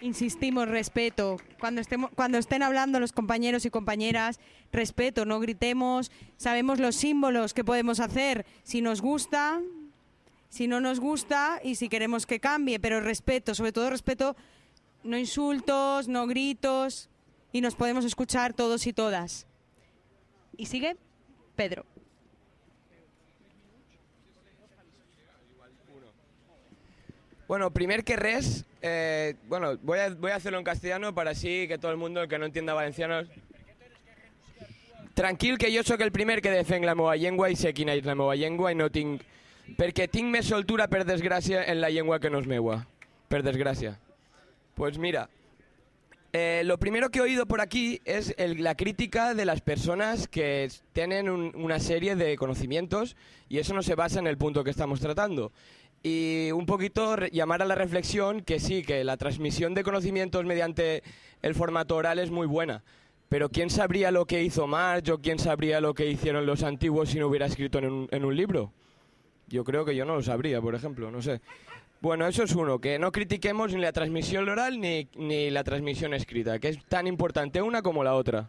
Insistimos, 0.00 0.66
respeto. 0.66 1.36
Cuando, 1.58 1.80
estemos, 1.80 2.10
cuando 2.14 2.38
estén 2.38 2.62
hablando 2.62 3.00
los 3.00 3.12
compañeros 3.12 3.66
y 3.66 3.70
compañeras, 3.70 4.40
respeto, 4.72 5.26
no 5.26 5.40
gritemos. 5.40 6.10
Sabemos 6.38 6.80
los 6.80 6.96
símbolos 6.96 7.52
que 7.52 7.64
podemos 7.64 8.00
hacer 8.00 8.46
si 8.62 8.80
nos 8.80 9.02
gusta, 9.02 9.60
si 10.48 10.66
no 10.66 10.80
nos 10.80 11.00
gusta 11.00 11.60
y 11.62 11.74
si 11.74 11.88
queremos 11.90 12.24
que 12.24 12.40
cambie, 12.40 12.80
pero 12.80 13.00
respeto, 13.00 13.54
sobre 13.54 13.72
todo 13.72 13.90
respeto, 13.90 14.36
no 15.04 15.18
insultos, 15.18 16.08
no 16.08 16.26
gritos 16.26 17.10
y 17.52 17.60
nos 17.60 17.74
podemos 17.74 18.04
escuchar 18.06 18.54
todos 18.54 18.86
y 18.86 18.94
todas. 18.94 19.46
Y 20.56 20.66
sigue 20.66 20.96
Pedro. 21.56 21.84
Bueno, 27.46 27.72
primer 27.72 28.04
que 28.04 28.14
res, 28.14 28.64
eh, 28.82 29.34
bueno, 29.48 29.76
voy 29.82 29.98
a, 29.98 30.10
voy 30.10 30.30
a 30.30 30.36
hacerlo 30.36 30.58
en 30.58 30.64
castellano 30.64 31.14
para 31.14 31.30
así 31.30 31.66
que 31.68 31.78
todo 31.78 31.90
el 31.90 31.96
mundo, 31.96 32.26
que 32.28 32.38
no 32.38 32.46
entienda 32.46 32.74
valenciano... 32.74 33.22
Tranquil 35.14 35.58
que 35.58 35.74
jo 35.76 35.82
sóc 35.82 36.00
el 36.00 36.12
primer 36.12 36.40
que 36.40 36.50
defenc 36.50 36.84
la 36.86 36.94
meva 36.94 37.16
llengua 37.18 37.50
i 37.50 37.56
sé 37.58 37.74
quina 37.76 37.92
és 37.98 38.06
la 38.06 38.14
meva 38.14 38.36
llengua 38.38 38.70
i 38.72 38.76
no 38.78 38.86
tinc... 38.94 39.20
Perquè 39.76 40.06
tinc 40.10 40.30
més 40.32 40.46
soltura, 40.48 40.86
per 40.88 41.04
desgràcia, 41.04 41.64
en 41.70 41.80
la 41.82 41.90
llengua 41.90 42.18
que 42.22 42.30
no 42.30 42.40
és 42.40 42.46
meua. 42.48 42.78
Per 43.28 43.42
desgràcia. 43.44 43.92
Pues 44.74 44.96
mira, 44.98 45.28
eh, 46.32 46.62
lo 46.64 46.78
primero 46.78 47.10
que 47.10 47.18
he 47.18 47.22
oído 47.22 47.44
por 47.46 47.60
aquí 47.60 48.00
es 48.04 48.34
el- 48.38 48.62
la 48.64 48.74
crítica 48.76 49.34
de 49.34 49.44
las 49.44 49.60
personas 49.60 50.26
que 50.26 50.70
tienen 50.92 51.28
un- 51.28 51.52
una 51.54 51.78
serie 51.80 52.16
de 52.16 52.36
conocimientos 52.36 53.14
y 53.48 53.58
eso 53.58 53.74
no 53.74 53.82
se 53.82 53.94
basa 53.96 54.20
en 54.20 54.26
el 54.26 54.38
punto 54.38 54.64
que 54.64 54.70
estamos 54.70 55.00
tratando. 55.00 55.52
Y 56.02 56.50
un 56.52 56.64
poquito 56.64 57.16
llamar 57.26 57.60
a 57.62 57.66
la 57.66 57.74
reflexión 57.74 58.40
que 58.40 58.58
sí, 58.58 58.82
que 58.82 59.04
la 59.04 59.16
transmisión 59.16 59.74
de 59.74 59.82
conocimientos 59.82 60.44
mediante 60.46 61.02
el 61.42 61.54
formato 61.54 61.96
oral 61.96 62.18
es 62.18 62.30
muy 62.30 62.46
buena. 62.46 62.82
Pero 63.28 63.48
¿quién 63.50 63.70
sabría 63.70 64.10
lo 64.10 64.26
que 64.26 64.42
hizo 64.42 64.66
Marx 64.66 65.08
o 65.10 65.18
quién 65.18 65.38
sabría 65.38 65.80
lo 65.80 65.94
que 65.94 66.10
hicieron 66.10 66.46
los 66.46 66.62
antiguos 66.62 67.10
si 67.10 67.18
no 67.18 67.28
hubiera 67.28 67.46
escrito 67.46 67.78
en 67.78 67.84
un, 67.86 68.08
en 68.10 68.24
un 68.24 68.34
libro? 68.34 68.72
Yo 69.46 69.62
creo 69.62 69.84
que 69.84 69.94
yo 69.94 70.04
no 70.04 70.16
lo 70.16 70.22
sabría, 70.22 70.60
por 70.60 70.74
ejemplo, 70.74 71.10
no 71.10 71.20
sé. 71.20 71.40
Bueno, 72.00 72.26
eso 72.26 72.42
es 72.44 72.54
uno, 72.54 72.80
que 72.80 72.98
no 72.98 73.12
critiquemos 73.12 73.74
ni 73.74 73.80
la 73.80 73.92
transmisión 73.92 74.48
oral 74.48 74.80
ni, 74.80 75.06
ni 75.16 75.50
la 75.50 75.64
transmisión 75.64 76.14
escrita, 76.14 76.58
que 76.58 76.70
es 76.70 76.84
tan 76.86 77.06
importante 77.06 77.60
una 77.60 77.82
como 77.82 78.02
la 78.02 78.14
otra. 78.14 78.48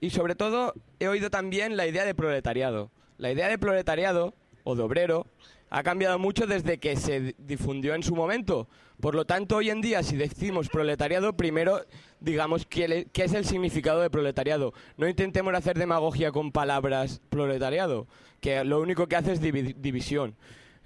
Y 0.00 0.10
sobre 0.10 0.34
todo 0.34 0.74
he 1.00 1.08
oído 1.08 1.30
también 1.30 1.78
la 1.78 1.86
idea 1.86 2.04
de 2.04 2.14
proletariado. 2.14 2.90
La 3.16 3.32
idea 3.32 3.48
de 3.48 3.58
proletariado 3.58 4.34
o 4.64 4.76
de 4.76 4.82
obrero 4.82 5.26
ha 5.70 5.82
cambiado 5.82 6.18
mucho 6.18 6.46
desde 6.46 6.78
que 6.78 6.96
se 6.96 7.20
di- 7.20 7.34
difundió 7.38 7.94
en 7.94 8.02
su 8.02 8.14
momento. 8.14 8.68
Por 9.00 9.14
lo 9.14 9.24
tanto, 9.24 9.56
hoy 9.56 9.70
en 9.70 9.80
día, 9.80 10.02
si 10.02 10.16
decimos 10.16 10.68
proletariado, 10.68 11.36
primero 11.36 11.80
digamos 12.20 12.64
qué, 12.64 13.06
es 13.12 13.32
el 13.34 13.44
significado 13.44 14.00
de 14.00 14.08
proletariado. 14.10 14.72
No 14.96 15.08
intentemos 15.08 15.52
hacer 15.54 15.76
demagogia 15.76 16.30
con 16.32 16.52
palabras 16.52 17.20
proletariado, 17.28 18.06
que 18.40 18.64
lo 18.64 18.80
único 18.80 19.06
que 19.08 19.16
hace 19.16 19.32
es 19.32 19.42
divi- 19.42 19.74
división. 19.76 20.36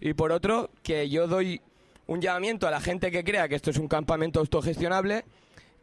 Y 0.00 0.14
por 0.14 0.32
otro, 0.32 0.70
que 0.82 1.08
yo 1.08 1.26
doy 1.28 1.60
un 2.06 2.20
llamamiento 2.20 2.66
a 2.66 2.70
la 2.70 2.80
gente 2.80 3.10
que 3.10 3.22
crea 3.24 3.48
que 3.48 3.54
esto 3.56 3.70
es 3.70 3.76
un 3.78 3.88
campamento 3.88 4.40
autogestionable, 4.40 5.24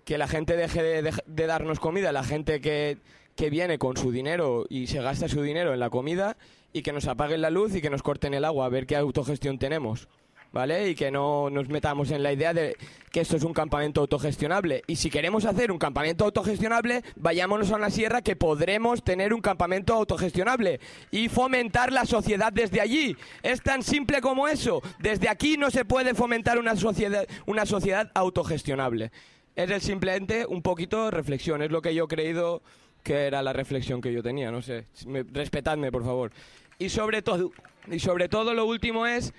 que 0.03 0.17
la 0.17 0.27
gente 0.27 0.57
deje 0.57 0.81
de, 0.81 1.01
de- 1.03 1.23
de 1.25 1.47
darnos 1.47 1.79
comida, 1.79 2.11
la 2.11 2.23
gente 2.23 2.59
que, 2.59 2.97
que 3.35 3.49
viene 3.49 3.77
con 3.77 3.95
su 3.97 4.11
dinero 4.11 4.65
y 4.69 4.87
se 4.87 5.01
gasta 5.01 5.27
su 5.29 5.41
dinero 5.41 5.73
en 5.73 5.79
la 5.79 5.89
comida, 5.89 6.37
y 6.75 6.81
que 6.81 6.91
nos 6.91 7.07
apaguen 7.07 7.41
la 7.41 7.49
luz 7.49 7.73
y 7.73 7.81
que 7.81 7.89
nos 7.89 8.03
corten 8.03 8.33
el 8.33 8.43
agua, 8.43 8.65
a 8.65 8.69
ver 8.69 8.85
qué 8.85 8.97
autogestión 8.97 9.57
tenemos. 9.57 10.07
¿Vale? 10.51 10.89
Y 10.89 10.95
que 10.95 11.11
no 11.11 11.49
nos 11.49 11.67
metamos 11.67 12.11
en 12.11 12.23
la 12.23 12.31
idea 12.31 12.53
de 12.53 12.77
que 13.11 13.19
esto 13.19 13.35
es 13.35 13.43
un 13.43 13.51
campamento 13.53 13.99
autogestionable. 13.99 14.83
Y 14.87 14.95
si 14.95 15.09
queremos 15.09 15.43
hacer 15.43 15.69
un 15.69 15.77
campamento 15.77 16.23
autogestionable, 16.23 17.03
vayámonos 17.17 17.71
a 17.71 17.75
una 17.75 17.89
sierra 17.89 18.21
que 18.21 18.37
podremos 18.37 19.03
tener 19.03 19.33
un 19.33 19.41
campamento 19.41 19.93
autogestionable 19.93 20.79
y 21.11 21.27
fomentar 21.27 21.91
la 21.91 22.05
sociedad 22.05 22.53
desde 22.53 22.79
allí. 22.79 23.17
Es 23.43 23.61
tan 23.63 23.83
simple 23.83 24.21
como 24.21 24.47
eso. 24.47 24.81
Desde 24.99 25.27
aquí 25.27 25.57
no 25.57 25.71
se 25.71 25.83
puede 25.83 26.13
fomentar 26.13 26.57
una 26.57 26.77
sociedad, 26.77 27.27
una 27.45 27.65
sociedad 27.65 28.09
autogestionable. 28.13 29.11
Es 29.57 29.83
simplemente 29.83 30.45
un 30.45 30.61
poquito 30.61 31.11
reflexión, 31.11 31.63
es 31.63 31.71
lo 31.71 31.81
que 31.81 31.93
yo 31.93 32.05
he 32.05 32.07
creído 32.07 32.61
que 33.03 33.27
era 33.27 33.43
la 33.43 33.53
reflexión 33.53 34.01
que 34.01 34.11
yo 34.11 34.23
tenía, 34.23 34.51
no 34.51 34.61
sé. 34.61 34.85
Me- 35.05 35.23
respetadme, 35.23 35.91
por 35.91 36.03
favor. 36.03 36.31
Y 36.79 36.89
sobre 36.89 37.21
todo, 37.21 37.51
y 37.89 37.99
sobre 37.99 38.29
todo 38.29 38.53
lo 38.53 38.65
último 38.65 39.05
es 39.07 39.33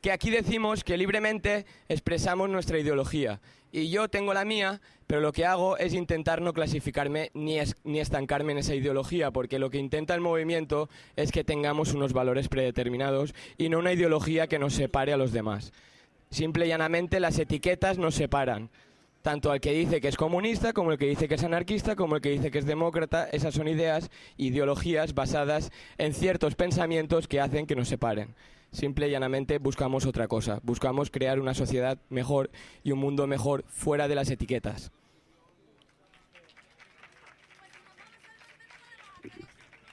que 0.00 0.12
aquí 0.12 0.30
decimos 0.30 0.82
que 0.84 0.96
libremente 0.96 1.64
expresamos 1.88 2.50
nuestra 2.50 2.78
ideología. 2.78 3.40
Y 3.70 3.88
yo 3.88 4.08
tengo 4.08 4.34
la 4.34 4.44
mía, 4.44 4.80
pero 5.06 5.20
lo 5.22 5.32
que 5.32 5.46
hago 5.46 5.78
es 5.78 5.94
intentar 5.94 6.42
no 6.42 6.52
clasificarme 6.52 7.30
ni, 7.32 7.58
es- 7.58 7.76
ni 7.84 8.00
estancarme 8.00 8.52
en 8.52 8.58
esa 8.58 8.74
ideología, 8.74 9.30
porque 9.30 9.58
lo 9.58 9.70
que 9.70 9.78
intenta 9.78 10.14
el 10.14 10.20
movimiento 10.20 10.90
es 11.16 11.32
que 11.32 11.44
tengamos 11.44 11.94
unos 11.94 12.12
valores 12.12 12.48
predeterminados 12.48 13.34
y 13.56 13.68
no 13.70 13.78
una 13.78 13.92
ideología 13.92 14.46
que 14.48 14.58
nos 14.58 14.74
separe 14.74 15.12
a 15.12 15.16
los 15.16 15.32
demás. 15.32 15.72
Simple 16.30 16.66
y 16.66 16.68
llanamente 16.68 17.20
las 17.20 17.38
etiquetas 17.38 17.96
nos 17.96 18.14
separan. 18.14 18.68
Tanto 19.22 19.52
al 19.52 19.60
que 19.60 19.72
dice 19.72 20.00
que 20.00 20.08
es 20.08 20.16
comunista, 20.16 20.72
como 20.72 20.90
el 20.90 20.98
que 20.98 21.06
dice 21.06 21.28
que 21.28 21.36
es 21.36 21.44
anarquista, 21.44 21.94
como 21.94 22.16
el 22.16 22.20
que 22.20 22.30
dice 22.30 22.50
que 22.50 22.58
es 22.58 22.66
demócrata, 22.66 23.28
esas 23.30 23.54
son 23.54 23.68
ideas, 23.68 24.10
ideologías 24.36 25.14
basadas 25.14 25.70
en 25.96 26.12
ciertos 26.12 26.56
pensamientos 26.56 27.28
que 27.28 27.40
hacen 27.40 27.66
que 27.66 27.76
nos 27.76 27.88
separen. 27.88 28.34
Simple 28.72 29.06
y 29.06 29.12
llanamente 29.12 29.58
buscamos 29.58 30.06
otra 30.06 30.26
cosa, 30.26 30.58
buscamos 30.64 31.10
crear 31.10 31.38
una 31.38 31.54
sociedad 31.54 31.98
mejor 32.08 32.50
y 32.82 32.90
un 32.90 32.98
mundo 32.98 33.28
mejor 33.28 33.64
fuera 33.68 34.08
de 34.08 34.16
las 34.16 34.28
etiquetas. 34.28 34.90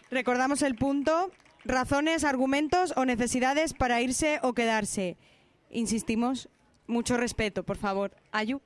Recordamos 0.10 0.64
el 0.64 0.76
punto. 0.76 1.30
Razones, 1.66 2.24
argumentos 2.24 2.94
o 2.96 3.06
necesidades 3.06 3.76
para 3.76 4.02
irse 4.02 4.40
o 4.42 4.54
quedarse. 4.54 5.18
Insistimos, 5.70 6.50
mucho 6.88 7.16
respeto, 7.16 7.62
por 7.62 7.78
favor. 7.78 8.16
Ayu. 8.32 8.62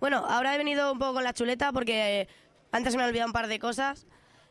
Bueno, 0.00 0.24
ahora 0.28 0.54
he 0.54 0.58
venido 0.58 0.92
un 0.92 0.98
poco 0.98 1.14
con 1.14 1.24
la 1.24 1.32
chuleta 1.32 1.72
porque 1.72 2.28
antes 2.70 2.94
me 2.94 3.02
han 3.02 3.08
olvidado 3.08 3.28
un 3.28 3.32
par 3.32 3.48
de 3.48 3.58
cosas. 3.58 4.06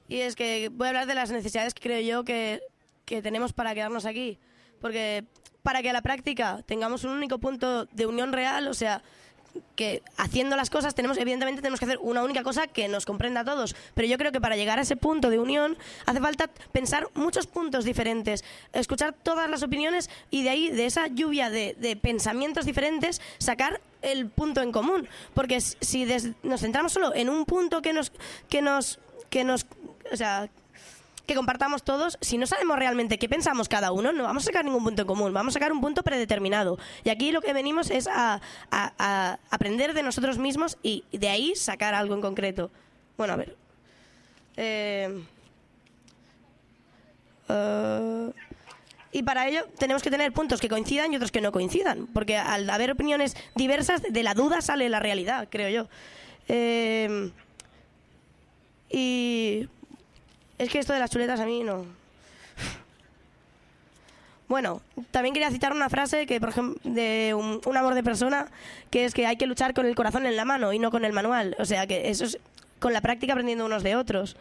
Y 0.08 0.18
es 0.20 0.36
que 0.36 0.70
voy 0.70 0.88
a 0.88 0.90
hablar 0.90 1.06
de 1.06 1.16
las 1.16 1.32
necesidades 1.32 1.74
que 1.74 1.82
creo 1.82 2.02
yo 2.02 2.24
que, 2.24 2.62
que 3.06 3.22
tenemos 3.22 3.54
para 3.54 3.74
quedarnos 3.74 4.06
aquí. 4.06 4.40
Porque 4.82 5.26
para 5.64 5.82
que 5.82 5.90
a 5.90 5.94
la 5.94 6.02
práctica 6.02 6.64
tengamos 6.66 7.04
un 7.04 7.12
único 7.12 7.40
punto 7.40 7.86
de 7.86 8.06
unión 8.06 8.32
real, 8.34 8.68
o 8.68 8.74
sea, 8.74 9.02
que 9.76 10.04
haciendo 10.18 10.56
las 10.56 10.70
cosas 10.70 10.96
tenemos 10.96 11.18
evidentemente 11.18 11.62
tenemos 11.62 11.80
que 11.80 11.86
hacer 11.86 11.98
una 12.02 12.24
única 12.24 12.44
cosa 12.44 12.68
que 12.68 12.88
nos 12.88 13.06
comprenda 13.06 13.42
a 13.42 13.46
todos 13.46 13.76
pero 13.96 14.08
yo 14.08 14.18
creo 14.20 14.32
que 14.32 14.40
para 14.40 14.56
llegar 14.56 14.78
a 14.78 14.84
ese 14.84 14.96
punto 14.96 15.32
de 15.32 15.40
unión 15.40 15.78
hace 16.06 16.20
falta 16.20 16.48
pensar 16.72 17.08
muchos 17.16 17.48
puntos 17.48 17.84
diferentes 17.84 18.44
escuchar 18.72 19.14
todas 19.14 19.50
las 19.50 19.64
opiniones 19.64 20.12
y 20.30 20.44
de 20.44 20.50
ahí 20.50 20.70
de 20.70 20.86
esa 20.86 21.08
lluvia 21.08 21.50
de 21.50 22.00
pensamientos 22.00 22.66
diferentes 22.66 23.20
sacar 23.40 23.82
el 24.12 24.30
punto 24.30 24.62
en 24.62 24.72
común 24.72 25.08
porque 25.34 25.60
si 25.62 26.06
des- 26.06 26.32
nos 26.44 26.62
centramos 26.62 26.94
solo 26.94 27.14
en 27.14 27.30
un 27.30 27.46
punto 27.46 27.82
que 27.82 27.94
nos 27.94 28.12
que 28.50 28.62
nos 28.62 29.00
que 29.30 29.44
nos 29.44 29.66
o 30.12 30.16
sea 30.16 30.50
que 31.28 31.36
compartamos 31.36 31.84
todos, 31.84 32.18
si 32.22 32.38
no 32.38 32.48
sabemos 32.48 32.80
realmente 32.80 33.20
qué 33.20 33.28
pensamos 33.28 33.68
cada 33.68 33.92
uno, 33.92 34.14
no 34.14 34.24
vamos 34.24 34.44
a 34.44 34.46
sacar 34.46 34.64
ningún 34.64 34.84
punto 34.84 35.02
en 35.02 35.08
común, 35.08 35.34
vamos 35.34 35.52
a 35.54 35.56
sacar 35.56 35.74
un 35.74 35.82
punto 35.82 36.02
predeterminado. 36.02 36.80
Y 37.04 37.10
aquí 37.10 37.32
lo 37.32 37.42
que 37.42 37.52
venimos 37.52 37.92
es 37.92 38.08
a, 38.08 38.40
aprender 39.52 39.94
de 39.94 40.04
nosotros 40.04 40.38
mismos 40.38 40.78
y 40.82 41.04
de 41.12 41.28
ahí 41.28 41.54
sacar 41.56 41.94
algo 41.94 42.16
en 42.16 42.22
concreto. 42.22 42.72
Bueno, 43.18 43.34
a 43.34 43.36
ver. 43.36 43.58
Eh, 44.56 45.22
eh, 47.50 48.32
y 49.12 49.24
para 49.24 49.48
ello 49.48 49.66
tenemos 49.78 50.04
que 50.04 50.12
tener 50.12 50.32
puntos 50.34 50.60
que 50.60 50.70
coincidan 50.70 51.14
y 51.14 51.16
otros 51.16 51.32
que 51.32 51.42
no 51.42 51.52
coincidan, 51.52 52.08
porque 52.08 52.38
al 52.38 52.70
haber 52.70 52.92
opiniones 52.92 53.36
diversas, 53.56 54.02
de 54.02 54.24
la 54.24 54.34
duda 54.34 54.62
sale 54.62 54.90
la 54.90 55.00
realidad, 55.00 55.48
creo 55.50 55.70
yo. 55.70 55.90
Eh, 56.48 57.32
y 58.90 59.68
es 60.58 60.70
que 60.70 60.80
esto 60.80 60.94
de 60.94 61.00
las 61.00 61.12
chuletas 61.12 61.40
a 61.40 61.46
mí 61.46 61.64
no. 61.64 61.86
Bueno, 64.48 64.82
también 65.12 65.34
quería 65.34 65.52
citar 65.52 65.74
una 65.74 65.90
frase 65.90 66.26
que, 66.26 66.40
por 66.40 66.50
ejemplo, 66.50 66.80
de 66.90 67.34
un, 67.34 67.60
un 67.66 67.78
amor 67.78 67.96
de 67.96 68.04
persona, 68.04 68.48
que 68.90 69.04
es 69.04 69.14
que 69.14 69.28
hay 69.28 69.36
que 69.36 69.46
luchar 69.46 69.74
con 69.74 69.86
el 69.86 69.94
corazón 69.94 70.26
en 70.26 70.38
la 70.38 70.46
mano 70.46 70.72
y 70.72 70.80
no 70.80 70.90
con 70.90 71.04
el 71.04 71.12
manual. 71.12 71.56
O 71.60 71.66
sea, 71.66 71.86
que 71.86 72.10
eso 72.10 72.24
es 72.24 72.40
con 72.80 72.94
la 72.94 73.02
práctica 73.02 73.34
aprendiendo 73.34 73.66
unos 73.66 73.84
de 73.84 73.98
otros. 73.98 74.38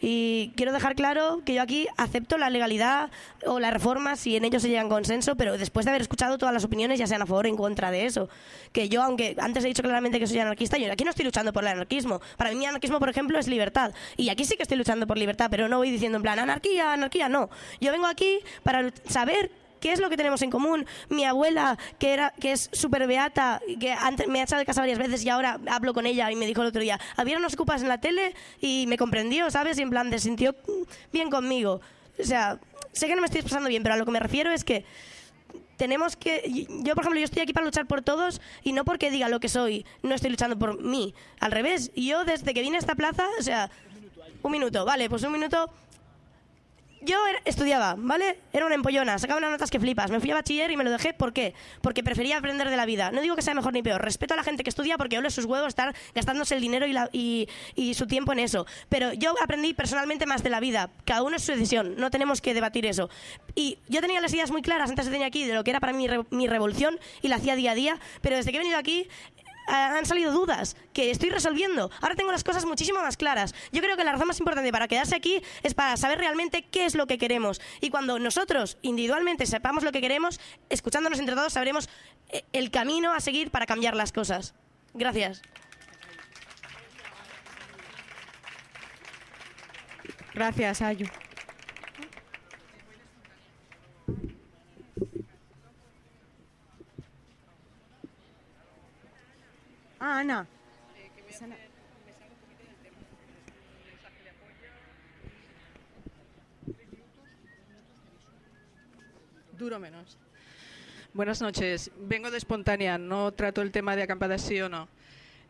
Y 0.00 0.52
quiero 0.56 0.72
dejar 0.72 0.94
claro 0.94 1.42
que 1.44 1.54
yo 1.54 1.62
aquí 1.62 1.86
acepto 1.96 2.38
la 2.38 2.48
legalidad 2.50 3.10
o 3.46 3.60
la 3.60 3.70
reforma 3.70 4.16
si 4.16 4.36
en 4.36 4.44
ello 4.44 4.58
se 4.58 4.68
llega 4.68 4.80
a 4.80 4.88
consenso, 4.88 5.36
pero 5.36 5.58
después 5.58 5.84
de 5.84 5.90
haber 5.90 6.02
escuchado 6.02 6.38
todas 6.38 6.54
las 6.54 6.64
opiniones, 6.64 6.98
ya 6.98 7.06
sean 7.06 7.22
a 7.22 7.26
favor 7.26 7.46
o 7.46 7.48
en 7.48 7.56
contra 7.56 7.90
de 7.90 8.06
eso. 8.06 8.28
Que 8.72 8.88
yo, 8.88 9.02
aunque 9.02 9.36
antes 9.38 9.64
he 9.64 9.68
dicho 9.68 9.82
claramente 9.82 10.18
que 10.18 10.26
soy 10.26 10.38
anarquista, 10.38 10.78
yo 10.78 10.90
aquí 10.90 11.04
no 11.04 11.10
estoy 11.10 11.24
luchando 11.24 11.52
por 11.52 11.62
el 11.64 11.68
anarquismo. 11.68 12.20
Para 12.36 12.52
mí, 12.52 12.64
anarquismo, 12.64 12.98
por 12.98 13.10
ejemplo, 13.10 13.38
es 13.38 13.46
libertad. 13.46 13.92
Y 14.16 14.30
aquí 14.30 14.44
sí 14.44 14.56
que 14.56 14.62
estoy 14.62 14.78
luchando 14.78 15.06
por 15.06 15.18
libertad, 15.18 15.48
pero 15.50 15.68
no 15.68 15.78
voy 15.78 15.90
diciendo 15.90 16.16
en 16.16 16.22
plan 16.22 16.38
anarquía, 16.38 16.92
anarquía, 16.92 17.28
no. 17.28 17.50
Yo 17.80 17.92
vengo 17.92 18.06
aquí 18.06 18.40
para 18.62 18.92
saber 19.06 19.50
¿Qué 19.80 19.92
es 19.92 20.00
lo 20.00 20.10
que 20.10 20.16
tenemos 20.16 20.42
en 20.42 20.50
común? 20.50 20.86
Mi 21.08 21.24
abuela, 21.24 21.78
que 21.98 22.12
era 22.12 22.32
que 22.38 22.52
es 22.52 22.68
súper 22.72 23.06
beata, 23.06 23.60
que 23.80 23.92
antes 23.92 24.28
me 24.28 24.40
ha 24.40 24.44
echado 24.44 24.60
de 24.60 24.66
casa 24.66 24.80
varias 24.80 24.98
veces 24.98 25.24
y 25.24 25.28
ahora 25.30 25.58
hablo 25.68 25.94
con 25.94 26.06
ella 26.06 26.30
y 26.30 26.36
me 26.36 26.46
dijo 26.46 26.60
el 26.60 26.68
otro 26.68 26.82
día, 26.82 27.00
había 27.16 27.38
unos 27.38 27.56
cupas 27.56 27.82
en 27.82 27.88
la 27.88 27.98
tele 27.98 28.34
y 28.60 28.86
me 28.86 28.98
comprendió, 28.98 29.50
¿sabes? 29.50 29.78
Y 29.78 29.82
en 29.82 29.90
plan, 29.90 30.10
se 30.10 30.18
sintió 30.18 30.54
bien 31.12 31.30
conmigo. 31.30 31.80
O 32.18 32.24
sea, 32.24 32.58
sé 32.92 33.06
que 33.06 33.14
no 33.14 33.22
me 33.22 33.26
estoy 33.26 33.40
expresando 33.40 33.68
bien, 33.68 33.82
pero 33.82 33.94
a 33.94 33.98
lo 33.98 34.04
que 34.04 34.10
me 34.10 34.20
refiero 34.20 34.52
es 34.52 34.64
que 34.64 34.84
tenemos 35.76 36.14
que 36.14 36.66
yo 36.68 36.94
por 36.94 37.04
ejemplo 37.04 37.18
yo 37.18 37.24
estoy 37.24 37.40
aquí 37.40 37.54
para 37.54 37.64
luchar 37.64 37.86
por 37.86 38.02
todos 38.02 38.42
y 38.62 38.74
no 38.74 38.84
porque 38.84 39.10
diga 39.10 39.30
lo 39.30 39.40
que 39.40 39.48
soy 39.48 39.86
no 40.02 40.14
estoy 40.14 40.28
luchando 40.28 40.58
por 40.58 40.82
mí 40.82 41.14
al 41.40 41.52
revés 41.52 41.90
yo 41.96 42.26
desde 42.26 42.52
que 42.52 42.60
vine 42.60 42.76
a 42.76 42.80
esta 42.80 42.94
plaza 42.94 43.26
o 43.38 43.42
sea 43.42 43.70
un 44.42 44.52
minuto 44.52 44.84
vale 44.84 45.08
pues 45.08 45.22
un 45.22 45.32
minuto 45.32 45.70
yo 47.02 47.16
estudiaba, 47.44 47.94
¿vale? 47.98 48.38
Era 48.52 48.66
una 48.66 48.74
empollona, 48.74 49.18
sacaba 49.18 49.38
unas 49.38 49.50
notas 49.50 49.70
que 49.70 49.80
flipas. 49.80 50.10
Me 50.10 50.20
fui 50.20 50.30
a 50.30 50.34
bachiller 50.34 50.70
y 50.70 50.76
me 50.76 50.84
lo 50.84 50.90
dejé. 50.90 51.14
¿Por 51.14 51.32
qué? 51.32 51.54
Porque 51.82 52.02
prefería 52.02 52.36
aprender 52.38 52.68
de 52.68 52.76
la 52.76 52.84
vida. 52.86 53.10
No 53.10 53.20
digo 53.20 53.36
que 53.36 53.42
sea 53.42 53.54
mejor 53.54 53.72
ni 53.72 53.82
peor. 53.82 54.02
Respeto 54.02 54.34
a 54.34 54.36
la 54.36 54.42
gente 54.42 54.62
que 54.64 54.70
estudia 54.70 54.98
porque 54.98 55.18
ole 55.18 55.30
sus 55.30 55.44
huevos 55.44 55.68
estar 55.68 55.94
gastándose 56.14 56.54
el 56.54 56.60
dinero 56.60 56.86
y, 56.86 56.92
la- 56.92 57.08
y- 57.12 57.48
y 57.74 57.94
su 57.94 58.06
tiempo 58.06 58.32
en 58.32 58.40
eso. 58.40 58.66
Pero 58.88 59.12
yo 59.12 59.34
aprendí 59.42 59.74
personalmente 59.74 60.26
más 60.26 60.42
de 60.42 60.50
la 60.50 60.60
vida. 60.60 60.90
Cada 61.04 61.22
uno 61.22 61.36
es 61.36 61.42
su 61.42 61.52
decisión. 61.52 61.96
No 61.96 62.10
tenemos 62.10 62.40
que 62.40 62.54
debatir 62.54 62.84
eso. 62.86 63.08
Y 63.54 63.78
yo 63.88 64.00
tenía 64.00 64.20
las 64.20 64.32
ideas 64.34 64.50
muy 64.50 64.62
claras 64.62 64.90
antes 64.90 65.06
de 65.06 65.10
venir 65.12 65.26
aquí 65.26 65.46
de 65.46 65.54
lo 65.54 65.64
que 65.64 65.70
era 65.70 65.80
para 65.80 65.92
mí 65.92 66.06
re- 66.06 66.24
mi 66.30 66.46
revolución 66.48 66.98
y 67.22 67.28
la 67.28 67.36
hacía 67.36 67.56
día 67.56 67.72
a 67.72 67.74
día. 67.74 67.98
Pero 68.20 68.36
desde 68.36 68.50
que 68.50 68.56
he 68.56 68.60
venido 68.60 68.78
aquí 68.78 69.08
han 69.70 70.06
salido 70.06 70.32
dudas 70.32 70.76
que 70.92 71.10
estoy 71.10 71.30
resolviendo. 71.30 71.90
Ahora 72.00 72.14
tengo 72.14 72.32
las 72.32 72.44
cosas 72.44 72.64
muchísimo 72.64 73.00
más 73.00 73.16
claras. 73.16 73.54
Yo 73.72 73.80
creo 73.80 73.96
que 73.96 74.04
la 74.04 74.12
razón 74.12 74.28
más 74.28 74.40
importante 74.40 74.72
para 74.72 74.88
quedarse 74.88 75.16
aquí 75.16 75.42
es 75.62 75.74
para 75.74 75.96
saber 75.96 76.18
realmente 76.18 76.62
qué 76.62 76.84
es 76.84 76.94
lo 76.94 77.06
que 77.06 77.18
queremos. 77.18 77.60
Y 77.80 77.90
cuando 77.90 78.18
nosotros 78.18 78.78
individualmente 78.82 79.46
sepamos 79.46 79.84
lo 79.84 79.92
que 79.92 80.00
queremos, 80.00 80.40
escuchándonos 80.68 81.18
entre 81.18 81.34
todos, 81.34 81.52
sabremos 81.52 81.88
eh, 82.30 82.44
el 82.52 82.70
camino 82.70 83.12
a 83.12 83.20
seguir 83.20 83.50
para 83.50 83.66
cambiar 83.66 83.94
las 83.94 84.12
cosas. 84.12 84.54
Gracias. 84.94 85.42
Gracias, 90.34 90.82
Ayu. 90.82 91.06
Ah, 100.02 100.20
Ana. 100.20 100.46
Duro 109.58 109.78
menos. 109.78 110.16
Buenas 111.12 111.42
noches. 111.42 111.90
Vengo 111.98 112.30
de 112.30 112.38
espontánea, 112.38 112.96
no 112.96 113.32
trato 113.32 113.60
el 113.60 113.72
tema 113.72 113.94
de 113.94 114.04
acampadas 114.04 114.40
sí 114.40 114.58
o 114.62 114.70
no. 114.70 114.88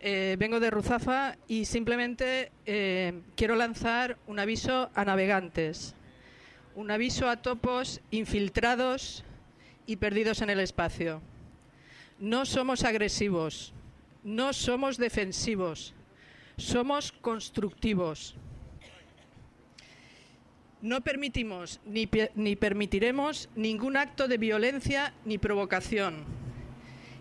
Eh, 0.00 0.35
vengo 0.37 0.59
de 0.59 0.71
Ruzafa 0.71 1.37
y 1.47 1.66
simplemente 1.66 2.50
eh, 2.66 3.21
quiero 3.37 3.54
lanzar 3.54 4.19
un 4.26 4.40
aviso 4.40 4.90
a 4.97 5.04
navegantes, 5.04 5.95
un 6.75 6.90
aviso 6.90 7.28
a 7.28 7.40
topos 7.40 8.00
infiltrados 8.11 9.23
y 9.87 9.97
perdidos 9.97 10.42
en 10.42 10.50
el 10.50 10.59
espacio. 10.59 11.23
No 12.19 12.47
somos 12.47 12.83
agresivos, 12.83 13.73
no 14.22 14.52
somos 14.52 14.96
defensivos, 14.96 15.94
somos 16.56 17.12
constructivos. 17.12 18.35
No 20.83 21.02
permitimos 21.02 21.80
ni, 21.85 22.09
ni 22.35 22.56
permitiremos 22.56 23.48
ningún 23.54 23.96
acto 23.96 24.28
de 24.28 24.38
violencia 24.38 25.12
ni 25.24 25.37
provocación 25.37 26.24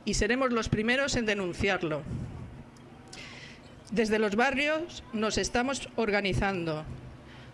y 0.05 0.13
seremos 0.13 0.51
los 0.51 0.69
primeros 0.69 1.15
en 1.15 1.25
denunciarlo. 1.25 2.01
Desde 3.91 4.19
los 4.19 4.35
barrios 4.35 5.03
nos 5.13 5.38
estamos 5.38 5.89
organizando, 5.95 6.85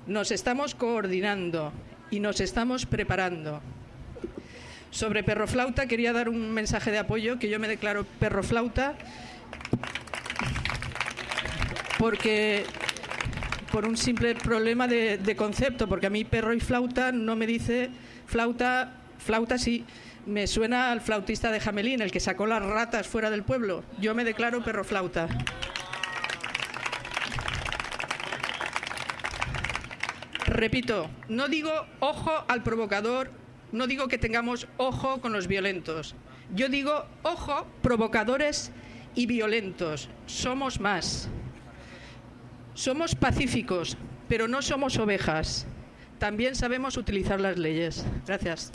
nos 0.05 0.31
estamos 0.31 0.75
coordinando 0.75 1.71
y 2.11 2.19
nos 2.19 2.39
estamos 2.39 2.85
preparando. 2.85 3.61
Sobre 4.91 5.23
perroflauta 5.23 5.87
quería 5.87 6.13
dar 6.13 6.29
un 6.29 6.51
mensaje 6.53 6.91
de 6.91 6.99
apoyo 6.99 7.39
que 7.39 7.49
yo 7.49 7.59
me 7.59 7.67
declaro 7.67 8.05
perroflauta 8.19 8.95
porque 12.05 12.65
por 13.71 13.87
un 13.87 13.97
simple 13.97 14.35
problema 14.35 14.87
de, 14.87 15.35
concepto, 15.35 15.87
porque 15.87 16.07
a 16.07 16.09
mí 16.09 16.23
perro 16.23 16.53
y 16.53 16.59
flauta 16.59 17.11
no 17.11 17.35
me 17.35 17.47
dice 17.47 17.89
flauta, 18.27 18.93
flauta 19.17 19.57
sí, 19.57 19.85
me 20.25 20.47
suena 20.47 20.91
al 20.91 21.01
flautista 21.01 21.51
de 21.51 21.59
Jamelín, 21.59 22.01
el 22.01 22.11
que 22.11 22.19
sacó 22.19 22.45
las 22.45 22.63
ratas 22.63 23.07
fuera 23.07 23.29
del 23.29 23.43
pueblo. 23.43 23.83
Yo 23.99 24.13
me 24.13 24.23
declaro 24.23 24.63
perro 24.63 24.83
flauta. 24.83 25.27
Repito, 30.45 31.09
no 31.27 31.47
digo 31.47 31.71
ojo 31.99 32.31
al 32.47 32.63
provocador, 32.63 33.31
no 33.71 33.87
digo 33.87 34.07
que 34.07 34.17
tengamos 34.17 34.67
ojo 34.77 35.21
con 35.21 35.33
los 35.33 35.47
violentos. 35.47 36.15
Yo 36.53 36.69
digo 36.69 37.05
ojo 37.23 37.65
provocadores 37.81 38.71
y 39.15 39.25
violentos. 39.25 40.09
Somos 40.25 40.79
más. 40.79 41.29
Somos 42.73 43.15
pacíficos, 43.15 43.97
pero 44.27 44.47
no 44.47 44.61
somos 44.61 44.97
ovejas. 44.97 45.65
También 46.19 46.55
sabemos 46.55 46.97
utilizar 46.97 47.39
las 47.39 47.57
leyes. 47.57 48.05
Gracias. 48.25 48.71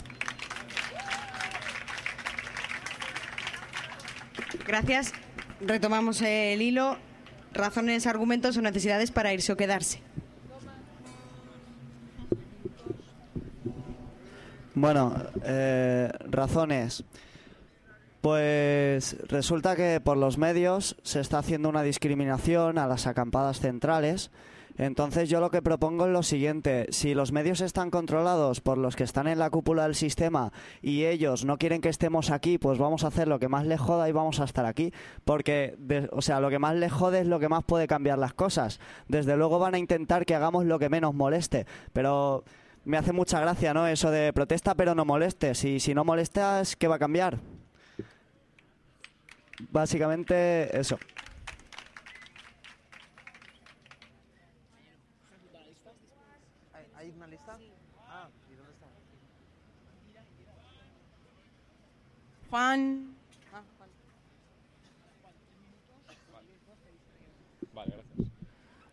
Gracias. 4.65 5.13
Retomamos 5.59 6.21
el 6.21 6.61
hilo. 6.61 6.97
Razones, 7.53 8.07
argumentos 8.07 8.57
o 8.57 8.61
necesidades 8.61 9.11
para 9.11 9.33
irse 9.33 9.51
o 9.51 9.57
quedarse. 9.57 10.01
Bueno, 14.73 15.13
eh, 15.43 16.09
razones. 16.29 17.03
Pues 18.21 19.17
resulta 19.27 19.75
que 19.75 19.99
por 19.99 20.15
los 20.15 20.37
medios 20.37 20.95
se 21.01 21.19
está 21.19 21.39
haciendo 21.39 21.69
una 21.69 21.81
discriminación 21.81 22.77
a 22.77 22.85
las 22.85 23.07
acampadas 23.07 23.59
centrales. 23.59 24.29
Entonces 24.77 25.27
yo 25.27 25.39
lo 25.39 25.51
que 25.51 25.61
propongo 25.61 26.05
es 26.05 26.11
lo 26.11 26.23
siguiente, 26.23 26.87
si 26.91 27.13
los 27.13 27.31
medios 27.31 27.61
están 27.61 27.89
controlados 27.89 28.61
por 28.61 28.77
los 28.77 28.95
que 28.95 29.03
están 29.03 29.27
en 29.27 29.37
la 29.37 29.49
cúpula 29.49 29.83
del 29.83 29.95
sistema 29.95 30.53
y 30.81 31.05
ellos 31.05 31.45
no 31.45 31.57
quieren 31.57 31.81
que 31.81 31.89
estemos 31.89 32.31
aquí, 32.31 32.57
pues 32.57 32.79
vamos 32.79 33.03
a 33.03 33.07
hacer 33.07 33.27
lo 33.27 33.37
que 33.37 33.49
más 33.49 33.65
les 33.65 33.81
joda 33.81 34.07
y 34.07 34.11
vamos 34.11 34.39
a 34.39 34.45
estar 34.45 34.65
aquí, 34.65 34.93
porque 35.25 35.75
o 36.11 36.21
sea, 36.21 36.39
lo 36.39 36.49
que 36.49 36.57
más 36.57 36.75
les 36.75 36.91
jode 36.91 37.19
es 37.19 37.27
lo 37.27 37.39
que 37.39 37.49
más 37.49 37.63
puede 37.65 37.85
cambiar 37.85 38.17
las 38.17 38.33
cosas. 38.33 38.79
Desde 39.07 39.35
luego 39.35 39.59
van 39.59 39.75
a 39.75 39.79
intentar 39.79 40.25
que 40.25 40.35
hagamos 40.35 40.65
lo 40.65 40.79
que 40.79 40.89
menos 40.89 41.13
moleste, 41.13 41.65
pero 41.91 42.45
me 42.85 42.97
hace 42.97 43.11
mucha 43.11 43.41
gracia, 43.41 43.73
¿no? 43.73 43.87
Eso 43.87 44.09
de 44.09 44.31
protesta 44.31 44.73
pero 44.75 44.95
no 44.95 45.05
molestes 45.05 45.65
y 45.65 45.79
si 45.79 45.93
no 45.93 46.05
molestas, 46.05 46.75
¿qué 46.75 46.87
va 46.87 46.95
a 46.95 46.99
cambiar? 46.99 47.39
Básicamente 49.69 50.77
eso. 50.77 50.97
¿Hay 56.95 57.09
una 57.15 57.27
lista? 57.27 57.57
Ah, 58.07 58.29
¿y 58.49 58.55
dónde 58.55 58.71
está? 58.71 58.87
Juan. 62.49 63.15
Vale, 67.73 67.91
gracias. 67.91 68.27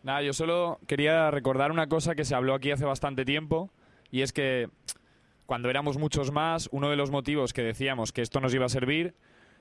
Nada, 0.03 0.23
yo 0.23 0.33
solo 0.33 0.79
quería 0.87 1.31
recordar 1.31 1.71
una 1.73 1.89
cosa 1.89 2.15
que 2.15 2.25
se 2.25 2.35
habló 2.35 2.55
aquí 2.55 2.71
hace 2.71 2.85
bastante 2.85 3.25
tiempo 3.25 3.71
y 4.11 4.23
es 4.23 4.33
que 4.33 4.71
cuando 5.47 5.69
éramos 5.71 5.99
muchos 5.99 6.31
más, 6.31 6.69
uno 6.73 6.89
de 6.89 6.97
los 6.97 7.11
motivos 7.11 7.53
que 7.53 7.63
decíamos 7.63 8.13
que 8.13 8.23
esto 8.23 8.41
nos 8.41 8.55
iba 8.55 8.67
a 8.67 8.69
servir 8.69 9.15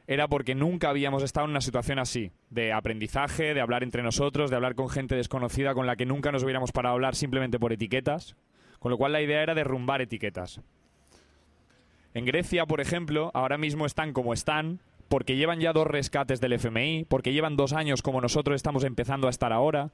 era 0.08 0.30
porque 0.30 0.56
nunca 0.56 0.90
habíamos 0.90 1.22
estado 1.22 1.46
en 1.46 1.52
una 1.52 1.62
situación 1.62 2.00
así, 2.00 2.32
de 2.50 2.72
aprendizaje, 2.72 3.54
de 3.54 3.60
hablar 3.60 3.84
entre 3.84 4.04
nosotros, 4.04 4.50
de 4.50 4.56
hablar 4.56 4.74
con 4.74 4.90
gente 4.90 5.16
desconocida 5.16 5.74
con 5.74 5.86
la 5.86 5.98
que 5.98 6.06
nunca 6.06 6.32
nos 6.32 6.44
hubiéramos 6.44 6.72
parado 6.72 6.94
a 6.94 6.96
hablar 6.96 7.16
simplemente 7.16 7.60
por 7.60 7.74
etiquetas, 7.74 8.38
con 8.80 8.90
lo 8.90 8.98
cual 8.98 9.12
la 9.12 9.22
idea 9.22 9.44
era 9.44 9.54
derrumbar 9.54 10.02
etiquetas. 10.02 10.62
En 12.14 12.26
Grecia, 12.26 12.66
por 12.66 12.80
ejemplo, 12.80 13.32
ahora 13.34 13.58
mismo 13.58 13.86
están 13.86 14.14
como 14.14 14.34
están 14.34 14.80
porque 15.10 15.36
llevan 15.36 15.60
ya 15.60 15.74
dos 15.74 15.88
rescates 15.88 16.40
del 16.40 16.54
FMI, 16.54 17.06
porque 17.08 17.34
llevan 17.34 17.58
dos 17.58 17.74
años 17.74 18.02
como 18.02 18.22
nosotros 18.22 18.56
estamos 18.56 18.86
empezando 18.86 19.28
a 19.28 19.30
estar 19.30 19.54
ahora, 19.54 19.92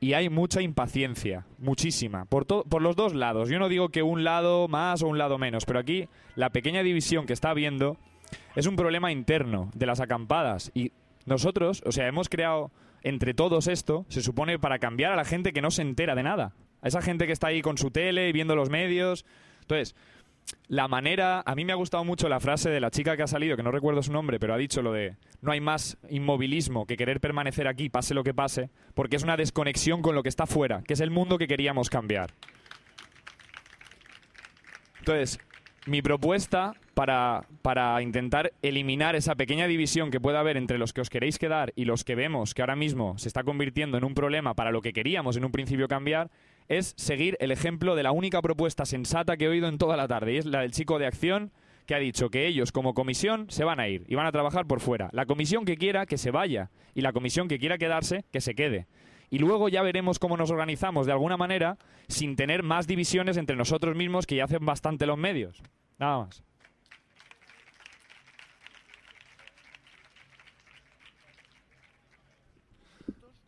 y 0.00 0.12
hay 0.12 0.28
mucha 0.28 0.62
impaciencia, 0.62 1.46
muchísima, 1.58 2.24
por, 2.26 2.46
por 2.46 2.82
los 2.82 2.96
dos 2.96 3.14
lados. 3.14 3.48
Yo 3.48 3.58
no 3.58 3.68
digo 3.68 3.88
que 3.88 4.02
un 4.02 4.24
lado 4.24 4.68
más 4.68 5.02
o 5.02 5.08
un 5.08 5.18
lado 5.18 5.38
menos, 5.38 5.64
pero 5.64 5.78
aquí 5.78 6.08
la 6.34 6.50
pequeña 6.50 6.82
división 6.82 7.26
que 7.26 7.32
está 7.32 7.50
habiendo 7.50 7.96
es 8.54 8.66
un 8.66 8.76
problema 8.76 9.12
interno 9.12 9.70
de 9.74 9.86
las 9.86 10.00
acampadas. 10.00 10.70
Y 10.74 10.92
nosotros, 11.26 11.82
o 11.86 11.92
sea, 11.92 12.06
hemos 12.06 12.28
creado 12.28 12.70
entre 13.02 13.34
todos 13.34 13.68
esto, 13.68 14.06
se 14.08 14.22
supone 14.22 14.58
para 14.58 14.78
cambiar 14.78 15.12
a 15.12 15.16
la 15.16 15.24
gente 15.24 15.52
que 15.52 15.60
no 15.60 15.70
se 15.70 15.82
entera 15.82 16.14
de 16.14 16.22
nada. 16.22 16.54
A 16.80 16.88
esa 16.88 17.02
gente 17.02 17.26
que 17.26 17.32
está 17.32 17.48
ahí 17.48 17.62
con 17.62 17.78
su 17.78 17.90
tele 17.90 18.28
y 18.28 18.32
viendo 18.32 18.56
los 18.56 18.70
medios. 18.70 19.24
Entonces, 19.60 19.94
la 20.68 20.88
manera. 20.88 21.42
A 21.44 21.54
mí 21.54 21.64
me 21.64 21.72
ha 21.72 21.76
gustado 21.76 22.04
mucho 22.04 22.28
la 22.28 22.40
frase 22.40 22.70
de 22.70 22.80
la 22.80 22.90
chica 22.90 23.16
que 23.16 23.22
ha 23.22 23.26
salido, 23.26 23.56
que 23.56 23.62
no 23.62 23.70
recuerdo 23.70 24.02
su 24.02 24.12
nombre, 24.12 24.38
pero 24.38 24.54
ha 24.54 24.58
dicho 24.58 24.82
lo 24.82 24.92
de 24.92 25.16
no 25.40 25.52
hay 25.52 25.60
más 25.60 25.98
inmovilismo 26.08 26.86
que 26.86 26.96
querer 26.96 27.20
permanecer 27.20 27.68
aquí, 27.68 27.90
pase 27.90 28.14
lo 28.14 28.24
que 28.24 28.34
pase, 28.34 28.70
porque 28.94 29.16
es 29.16 29.22
una 29.22 29.36
desconexión 29.36 30.02
con 30.02 30.14
lo 30.14 30.22
que 30.22 30.28
está 30.28 30.46
fuera, 30.46 30.82
que 30.82 30.94
es 30.94 31.00
el 31.00 31.10
mundo 31.10 31.38
que 31.38 31.46
queríamos 31.46 31.90
cambiar. 31.90 32.32
Entonces, 34.98 35.38
mi 35.86 36.00
propuesta 36.00 36.72
para, 36.94 38.02
intentar 38.02 38.52
eliminar 38.62 39.16
esa 39.16 39.34
pequeña 39.34 39.66
división 39.66 40.10
que 40.10 40.20
pueda 40.20 40.40
haber 40.40 40.56
entre 40.56 40.78
los 40.78 40.92
que 40.92 41.00
os 41.00 41.10
queréis 41.10 41.38
quedar 41.38 41.72
y 41.76 41.84
los 41.84 42.04
que 42.04 42.14
vemos 42.14 42.54
que 42.54 42.62
ahora 42.62 42.76
mismo 42.76 43.18
se 43.18 43.28
está 43.28 43.42
convirtiendo 43.42 43.98
en 43.98 44.04
un 44.04 44.14
problema 44.14 44.54
para 44.54 44.70
lo 44.70 44.80
que 44.80 44.92
queríamos 44.92 45.36
en 45.36 45.44
un 45.44 45.52
principio 45.52 45.88
cambiar, 45.88 46.30
es 46.68 46.94
seguir 46.96 47.36
el 47.40 47.50
ejemplo 47.50 47.94
de 47.94 48.02
la 48.02 48.12
única 48.12 48.40
propuesta 48.40 48.86
sensata 48.86 49.36
que 49.36 49.44
he 49.44 49.48
oído 49.48 49.68
en 49.68 49.78
toda 49.78 49.96
la 49.96 50.08
tarde, 50.08 50.34
y 50.34 50.36
es 50.38 50.46
la 50.46 50.60
del 50.60 50.72
chico 50.72 50.98
de 50.98 51.06
acción 51.06 51.52
que 51.86 51.94
ha 51.94 51.98
dicho 51.98 52.30
que 52.30 52.46
ellos 52.46 52.72
como 52.72 52.94
comisión 52.94 53.46
se 53.50 53.64
van 53.64 53.80
a 53.80 53.88
ir 53.88 54.04
y 54.08 54.14
van 54.14 54.26
a 54.26 54.32
trabajar 54.32 54.66
por 54.66 54.80
fuera. 54.80 55.10
La 55.12 55.26
comisión 55.26 55.64
que 55.64 55.76
quiera 55.76 56.06
que 56.06 56.16
se 56.16 56.30
vaya 56.30 56.70
y 56.94 57.02
la 57.02 57.12
comisión 57.12 57.48
que 57.48 57.58
quiera 57.58 57.76
quedarse 57.76 58.24
que 58.32 58.40
se 58.40 58.54
quede. 58.54 58.86
Y 59.30 59.38
luego 59.38 59.68
ya 59.68 59.82
veremos 59.82 60.18
cómo 60.18 60.36
nos 60.36 60.50
organizamos 60.50 61.06
de 61.06 61.12
alguna 61.12 61.36
manera 61.36 61.76
sin 62.08 62.36
tener 62.36 62.62
más 62.62 62.86
divisiones 62.86 63.36
entre 63.36 63.56
nosotros 63.56 63.96
mismos 63.96 64.26
que 64.26 64.36
ya 64.36 64.44
hacen 64.44 64.64
bastante 64.64 65.06
los 65.06 65.18
medios. 65.18 65.62
Nada 65.98 66.18
más. 66.18 66.44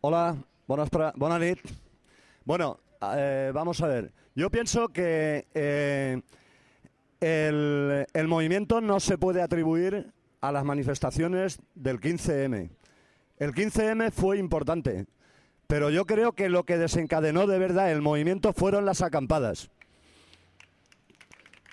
Hola, 0.09 0.37
buenas, 0.67 0.89
buenas. 1.17 1.57
Bueno, 2.45 2.79
eh, 3.13 3.51
vamos 3.53 3.81
a 3.81 3.87
ver. 3.87 4.13
Yo 4.35 4.49
pienso 4.49 4.87
que 4.87 5.47
eh, 5.53 6.21
el 7.19 8.27
movimiento 8.29 8.79
no 8.79 9.01
se 9.01 9.17
puede 9.17 9.41
atribuir 9.41 10.13
a 10.39 10.53
las 10.53 10.63
manifestaciones 10.63 11.59
del 11.75 11.99
15M. 11.99 12.69
El 13.37 13.53
15M 13.53 14.13
fue 14.13 14.37
importante, 14.37 15.07
pero 15.67 15.89
yo 15.89 16.05
creo 16.05 16.31
que 16.31 16.47
lo 16.47 16.63
que 16.63 16.77
desencadenó 16.77 17.45
de 17.45 17.59
verdad 17.59 17.91
el 17.91 18.01
movimiento 18.01 18.53
fueron 18.53 18.85
las 18.85 19.01
acampadas. 19.01 19.69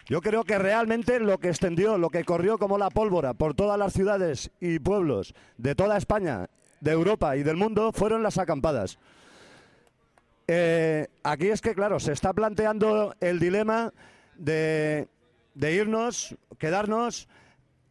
Yo 0.08 0.20
creo 0.20 0.42
que 0.42 0.58
realmente 0.58 1.20
lo 1.20 1.38
que 1.38 1.50
extendió, 1.50 1.98
lo 1.98 2.10
que 2.10 2.24
corrió 2.24 2.58
como 2.58 2.78
la 2.78 2.90
pólvora 2.90 3.32
por 3.32 3.54
todas 3.54 3.78
las 3.78 3.92
ciudades 3.92 4.50
y 4.58 4.80
pueblos 4.80 5.36
de 5.56 5.76
toda 5.76 5.96
España, 5.96 6.48
de 6.84 6.92
Europa 6.92 7.34
y 7.36 7.42
del 7.42 7.56
mundo 7.56 7.92
fueron 7.92 8.22
las 8.22 8.36
acampadas. 8.36 8.98
Eh, 10.46 11.08
aquí 11.22 11.48
es 11.48 11.62
que, 11.62 11.74
claro, 11.74 11.98
se 11.98 12.12
está 12.12 12.34
planteando 12.34 13.14
el 13.20 13.40
dilema 13.40 13.92
de, 14.36 15.08
de 15.54 15.72
irnos, 15.72 16.36
quedarnos. 16.58 17.26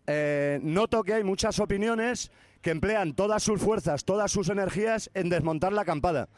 Eh, 0.05 0.59
noto 0.61 1.03
que 1.03 1.15
hay 1.15 1.23
muchas 1.23 1.59
opiniones 1.59 2.31
que 2.61 2.69
emplean 2.69 3.13
todas 3.13 3.41
sus 3.41 3.59
fuerzas, 3.59 4.05
todas 4.05 4.31
sus 4.31 4.49
energías 4.49 5.09
en 5.15 5.29
desmontar 5.29 5.73
la 5.73 5.81
acampada. 5.81 6.29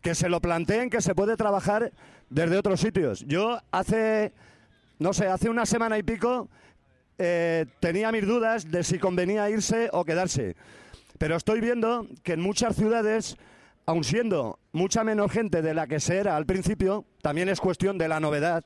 Que 0.00 0.14
se 0.14 0.30
lo 0.30 0.40
planteen 0.40 0.88
que 0.88 1.02
se 1.02 1.14
puede 1.14 1.36
trabajar 1.36 1.92
desde 2.30 2.56
otros 2.56 2.80
sitios. 2.80 3.22
Yo 3.26 3.60
hace, 3.70 4.32
no 4.98 5.12
sé, 5.12 5.26
hace 5.26 5.50
una 5.50 5.66
semana 5.66 5.98
y 5.98 6.02
pico 6.02 6.48
eh, 7.18 7.66
tenía 7.80 8.10
mis 8.12 8.26
dudas 8.26 8.70
de 8.70 8.82
si 8.82 8.98
convenía 8.98 9.50
irse 9.50 9.90
o 9.92 10.06
quedarse. 10.06 10.56
Pero 11.22 11.36
estoy 11.36 11.60
viendo 11.60 12.08
que 12.24 12.32
en 12.32 12.40
muchas 12.40 12.74
ciudades, 12.74 13.36
aun 13.86 14.02
siendo 14.02 14.58
mucha 14.72 15.04
menos 15.04 15.30
gente 15.30 15.62
de 15.62 15.72
la 15.72 15.86
que 15.86 16.00
se 16.00 16.16
era 16.16 16.34
al 16.36 16.46
principio, 16.46 17.04
también 17.20 17.48
es 17.48 17.60
cuestión 17.60 17.96
de 17.96 18.08
la 18.08 18.18
novedad. 18.18 18.64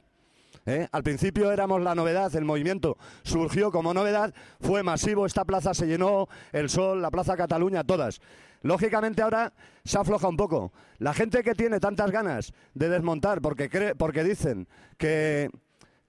¿eh? 0.65 0.89
Al 0.91 1.03
principio 1.03 1.53
éramos 1.53 1.83
la 1.83 1.95
novedad, 1.95 2.35
el 2.35 2.47
movimiento 2.47 2.97
surgió 3.25 3.71
como 3.71 3.93
novedad, 3.93 4.33
fue 4.59 4.83
masivo, 4.83 5.27
esta 5.27 5.45
plaza 5.45 5.75
se 5.75 5.87
llenó, 5.87 6.29
el 6.51 6.71
Sol, 6.71 7.03
la 7.03 7.11
Plaza 7.11 7.37
Cataluña, 7.37 7.85
todas. 7.85 8.23
Lógicamente 8.63 9.21
ahora 9.21 9.53
se 9.85 9.99
afloja 9.99 10.27
un 10.27 10.39
poco. 10.39 10.73
La 10.97 11.13
gente 11.13 11.43
que 11.43 11.55
tiene 11.55 11.79
tantas 11.79 12.11
ganas 12.11 12.55
de 12.73 12.89
desmontar 12.89 13.43
porque, 13.43 13.69
cree, 13.69 13.95
porque 13.95 14.25
dicen 14.25 14.67
que, 14.97 15.51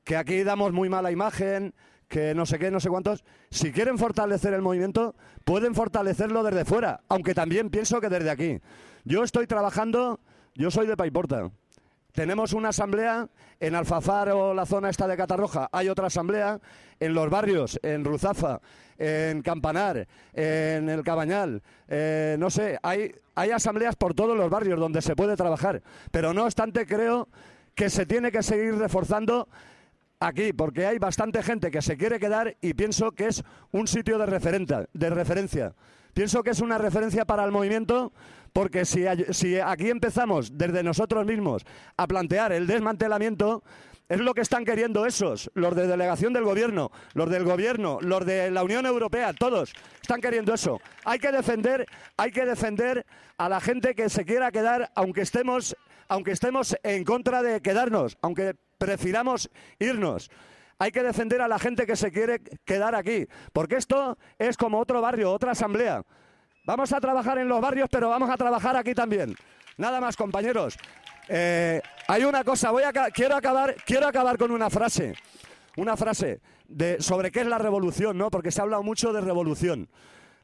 que 0.05 0.15
aquí 0.15 0.43
damos 0.43 0.71
muy 0.71 0.87
mala 0.87 1.11
imagen, 1.11 1.73
que 2.07 2.33
no 2.33 2.45
sé 2.45 2.57
qué, 2.59 2.71
no 2.71 2.79
sé 2.79 2.89
cuántos, 2.89 3.23
si 3.49 3.71
quieren 3.71 3.97
fortalecer 3.97 4.53
el 4.53 4.61
movimiento, 4.61 5.15
pueden 5.43 5.75
fortalecerlo 5.75 6.43
desde 6.43 6.65
fuera, 6.65 7.01
aunque 7.09 7.33
también 7.33 7.69
pienso 7.69 7.99
que 7.99 8.09
desde 8.09 8.29
aquí. 8.29 8.59
Yo 9.03 9.23
estoy 9.23 9.47
trabajando, 9.47 10.19
yo 10.55 10.71
soy 10.71 10.87
de 10.87 10.97
Paiporta. 10.97 11.51
Tenemos 12.13 12.53
una 12.53 12.69
asamblea 12.69 13.29
en 13.59 13.75
Alfafar 13.75 14.29
o 14.29 14.53
la 14.53 14.65
zona 14.65 14.89
esta 14.89 15.07
de 15.07 15.15
Catarroja. 15.15 15.69
Hay 15.71 15.87
otra 15.87 16.07
asamblea 16.07 16.59
en 16.99 17.13
los 17.13 17.29
barrios, 17.29 17.79
en 17.83 18.03
Ruzafa, 18.03 18.59
en 18.97 19.43
Campanar, 19.43 20.07
en 20.33 20.89
el 20.89 21.03
Cabañal. 21.03 21.61
eh, 21.87 22.35
no 22.39 22.49
sé, 22.49 22.79
hay, 22.81 23.13
hay 23.35 23.51
asambleas 23.51 23.95
por 23.95 24.15
todos 24.15 24.35
los 24.35 24.49
barrios 24.49 24.79
donde 24.79 25.03
se 25.03 25.15
puede 25.15 25.35
trabajar. 25.35 25.83
Pero 26.09 26.33
no 26.33 26.45
obstante, 26.45 26.87
creo 26.87 27.27
que 27.75 27.91
se 27.91 28.07
tiene 28.07 28.31
que 28.31 28.41
seguir 28.41 28.75
reforzando 28.75 29.47
aquí, 30.19 30.53
porque 30.53 30.85
hay 30.85 30.97
bastante 30.97 31.43
gente 31.43 31.71
que 31.71 31.81
se 31.81 31.97
quiere 31.97 32.19
quedar 32.19 32.55
y 32.61 32.73
pienso 32.73 33.11
que 33.11 33.27
es 33.27 33.43
un 33.71 33.87
sitio 33.87 34.17
de, 34.17 34.25
referencia. 34.25 35.73
Pienso 36.13 36.43
que 36.43 36.51
es 36.51 36.61
una 36.61 36.77
referencia 36.77 37.25
para 37.25 37.43
el 37.43 37.51
movimiento, 37.51 38.11
porque 38.53 38.85
si, 38.85 39.05
si 39.31 39.59
aquí 39.59 39.89
empezamos 39.89 40.57
desde 40.57 40.83
nosotros 40.83 41.25
mismos 41.25 41.63
a 41.95 42.07
plantear 42.07 42.51
el 42.51 42.65
desmantelamiento, 42.65 43.63
es 44.09 44.19
lo 44.19 44.33
que 44.33 44.41
están 44.41 44.63
queriendo 44.63 45.05
esos, 45.05 45.51
los 45.53 45.75
de 45.75 45.85
delegación 45.85 46.31
del 46.31 46.45
gobierno, 46.45 46.91
los 47.13 47.29
del 47.29 47.43
gobierno, 47.43 47.99
los 48.01 48.25
de 48.25 48.49
la 48.51 48.63
Unión 48.63 48.85
Europea, 48.85 49.33
todos 49.33 49.73
están 50.01 50.21
queriendo 50.21 50.53
eso. 50.53 50.79
Hay 51.03 51.19
que 51.19 51.31
defender, 51.31 51.85
hay 52.15 52.31
que 52.31 52.45
defender 52.45 53.05
a 53.37 53.49
la 53.49 53.59
gente 53.59 53.95
que 53.95 54.09
se 54.09 54.23
quiera 54.23 54.51
quedar, 54.51 54.91
aunque 54.95 55.21
estemos, 55.21 55.75
aunque 56.07 56.31
estemos 56.31 56.75
en 56.83 57.03
contra 57.03 57.43
de 57.43 57.61
quedarnos, 57.61 58.17
aunque 58.21 58.55
prefiramos 58.77 59.49
irnos. 59.79 60.29
Hay 60.79 60.91
que 60.91 61.01
defender 61.01 61.41
a 61.41 61.47
la 61.47 61.57
gente 61.57 61.87
que 61.87 61.95
se 61.95 62.11
quiere 62.11 62.39
quedar 62.63 62.93
aquí, 62.93 63.27
porque 63.51 63.77
esto 63.77 64.17
es 64.37 64.57
como 64.57 64.79
otro 64.79 65.01
barrio, 65.01 65.31
otra 65.31 65.51
asamblea. 65.51 66.03
Vamos 66.65 66.91
a 66.91 66.99
trabajar 66.99 67.37
en 67.39 67.47
los 67.47 67.61
barrios, 67.61 67.89
pero 67.89 68.09
vamos 68.09 68.29
a 68.29 68.37
trabajar 68.37 68.75
aquí 68.75 68.93
también. 68.93 69.35
Nada 69.77 69.99
más, 70.01 70.15
compañeros. 70.15 70.77
Eh, 71.29 71.81
hay 72.07 72.23
una 72.23 72.43
cosa, 72.43 72.71
voy 72.71 72.83
a, 72.83 72.91
quiero, 73.11 73.35
acabar, 73.35 73.75
quiero 73.85 74.07
acabar 74.07 74.37
con 74.37 74.51
una 74.51 74.69
frase. 74.69 75.13
Una 75.77 75.95
frase 75.95 76.41
de, 76.67 77.01
sobre 77.01 77.31
qué 77.31 77.41
es 77.41 77.47
la 77.47 77.57
revolución, 77.57 78.17
¿no? 78.17 78.29
Porque 78.29 78.51
se 78.51 78.59
ha 78.59 78.63
hablado 78.63 78.83
mucho 78.83 79.13
de 79.13 79.21
revolución. 79.21 79.89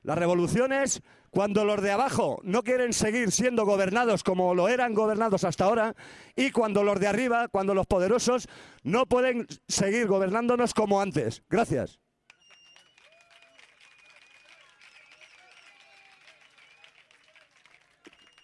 La 0.04 0.16
revolución 0.16 0.74
es 0.74 1.02
cuando 1.30 1.64
los 1.66 1.82
de 1.82 1.92
abajo 1.92 2.40
no 2.44 2.62
quieren 2.62 2.94
seguir 2.94 3.32
siendo 3.32 3.66
gobernados 3.66 4.24
como 4.24 4.54
lo 4.54 4.68
eran 4.68 4.94
gobernados 4.94 5.46
hasta 5.46 5.64
ahora 5.66 5.96
y 6.36 6.52
cuando 6.52 6.84
los 6.84 7.00
de 7.00 7.08
arriba, 7.08 7.48
cuando 7.48 7.74
los 7.74 7.88
poderosos 7.88 8.48
no 8.84 9.06
pueden 9.06 9.48
seguir 9.68 10.08
gobernándonos 10.08 10.74
como 10.74 11.02
antes. 11.02 11.42
Gracias. 11.50 12.00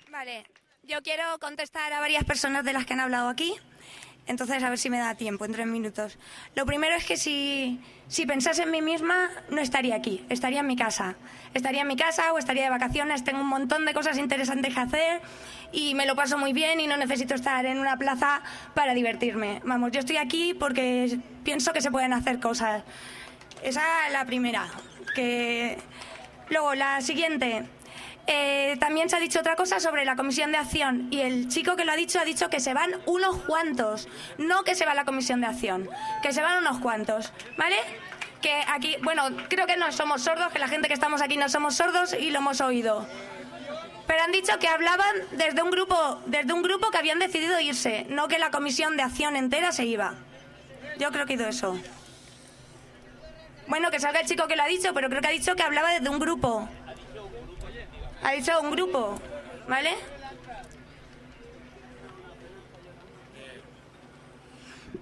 Vale, 0.10 0.46
yo 0.84 1.02
quiero 1.02 1.24
contestar 1.40 1.94
a 1.94 2.00
varias 2.00 2.24
personas 2.24 2.66
de 2.66 2.74
las 2.74 2.86
que 2.86 2.94
han 2.94 3.00
hablado 3.02 3.30
aquí. 3.30 3.54
Entonces, 4.30 4.62
a 4.62 4.70
ver 4.70 4.78
si 4.78 4.92
me 4.92 5.00
da 5.00 5.16
tiempo 5.16 5.44
en 5.44 5.54
tres 5.54 5.66
minutos. 5.66 6.20
Lo 6.56 6.68
primero 6.68 6.96
es 6.96 7.04
que 7.04 7.18
si, 7.18 7.82
si 8.08 8.28
pensase 8.28 8.62
en 8.62 8.70
mí 8.70 8.80
misma, 8.80 9.28
no 9.50 9.60
estaría 9.60 9.96
aquí, 9.96 10.24
estaría 10.30 10.60
en 10.60 10.68
mi 10.68 10.76
casa. 10.76 11.16
Estaría 11.56 11.82
en 11.82 11.88
mi 11.88 11.96
casa 11.96 12.32
o 12.32 12.38
estaría 12.38 12.66
de 12.66 12.70
vacaciones. 12.70 13.24
Tengo 13.24 13.42
un 13.42 13.48
montón 13.48 13.86
de 13.86 13.94
cosas 13.96 14.20
interesantes 14.20 14.76
que 14.76 14.80
hacer 14.80 15.22
y 15.72 15.96
me 15.96 16.06
lo 16.06 16.16
paso 16.16 16.38
muy 16.38 16.54
bien 16.54 16.80
y 16.80 16.86
no 16.86 16.96
necesito 16.96 17.34
estar 17.34 17.66
en 17.66 17.80
una 17.80 17.98
plaza 17.98 18.44
para 18.76 18.94
divertirme. 18.94 19.62
Vamos, 19.66 19.92
yo 19.92 20.00
estoy 20.00 20.18
aquí 20.18 20.54
porque 20.54 21.18
pienso 21.44 21.74
que 21.74 21.82
se 21.82 21.90
pueden 21.90 22.14
hacer 22.14 22.40
cosas. 22.40 22.84
Esa 23.64 24.06
es 24.06 24.14
la 24.14 24.26
primera. 24.26 24.68
Que... 25.16 25.80
Luego, 26.50 26.76
la 26.76 27.02
siguiente. 27.02 27.66
Eh, 28.32 28.78
también 28.80 29.10
se 29.10 29.16
ha 29.16 29.20
dicho 29.20 29.40
otra 29.40 29.56
cosa 29.56 29.80
sobre 29.80 30.06
la 30.06 30.16
comisión 30.16 30.52
de 30.52 30.60
acción 30.60 31.08
y 31.10 31.22
el 31.22 31.48
chico 31.48 31.76
que 31.76 31.84
lo 31.84 31.92
ha 31.92 31.96
dicho 31.96 32.20
ha 32.20 32.26
dicho 32.26 32.48
que 32.48 32.60
se 32.60 32.76
van 32.76 32.92
unos 33.08 33.38
cuantos, 33.38 34.08
no 34.38 34.64
que 34.64 34.76
se 34.76 34.86
va 34.86 34.94
la 34.94 35.04
comisión 35.04 35.42
de 35.42 35.48
acción, 35.48 35.90
que 36.22 36.32
se 36.32 36.44
van 36.44 36.60
unos 36.60 36.78
cuantos, 36.78 37.34
¿vale? 37.58 37.78
Que 38.40 38.54
aquí, 38.68 38.98
bueno, 39.02 39.24
creo 39.50 39.66
que 39.66 39.78
no 39.78 39.92
somos 39.92 40.22
sordos, 40.22 40.52
que 40.52 40.60
la 40.60 40.68
gente 40.68 40.88
que 40.88 40.94
estamos 40.94 41.24
aquí 41.24 41.38
no 41.38 41.50
somos 41.50 41.74
sordos 41.74 42.14
y 42.14 42.30
lo 42.30 42.38
hemos 42.38 42.62
oído. 42.62 43.04
Pero 44.06 44.22
han 44.22 44.32
dicho 44.32 44.60
que 44.60 44.68
hablaban 44.68 45.16
desde 45.32 45.64
un 45.64 45.72
grupo, 45.72 46.22
desde 46.28 46.54
un 46.54 46.62
grupo 46.62 46.92
que 46.92 47.00
habían 47.00 47.18
decidido 47.18 47.60
irse, 47.60 48.06
no 48.10 48.28
que 48.28 48.38
la 48.38 48.52
comisión 48.52 48.96
de 48.96 49.02
acción 49.02 49.38
entera 49.38 49.72
se 49.72 49.86
iba. 49.86 50.14
Yo 51.00 51.12
creo 51.12 51.26
que 51.26 51.34
ha 51.34 51.36
ido 51.36 51.48
eso. 51.48 51.80
Bueno, 53.66 53.90
que 53.90 54.00
salga 54.00 54.20
el 54.20 54.28
chico 54.28 54.48
que 54.48 54.56
lo 54.56 54.64
ha 54.64 54.68
dicho, 54.68 54.94
pero 54.94 55.10
creo 55.10 55.22
que 55.22 55.28
ha 55.28 55.32
dicho 55.32 55.56
que 55.56 55.64
hablaba 55.64 55.92
desde 55.92 56.10
un 56.10 56.20
grupo. 56.20 56.70
Ha 58.24 58.32
dicho 58.32 58.52
un 58.62 58.72
grupo, 58.72 59.20
¿vale? 59.68 59.92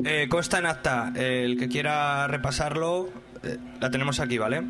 Eh, 0.03 0.27
consta 0.29 0.59
en 0.59 0.65
acta. 0.65 1.11
El 1.15 1.57
que 1.57 1.67
quiera 1.67 2.27
repasarlo, 2.27 3.09
eh, 3.43 3.57
la 3.79 3.89
tenemos 3.89 4.19
aquí, 4.19 4.37
¿vale? 4.37 4.61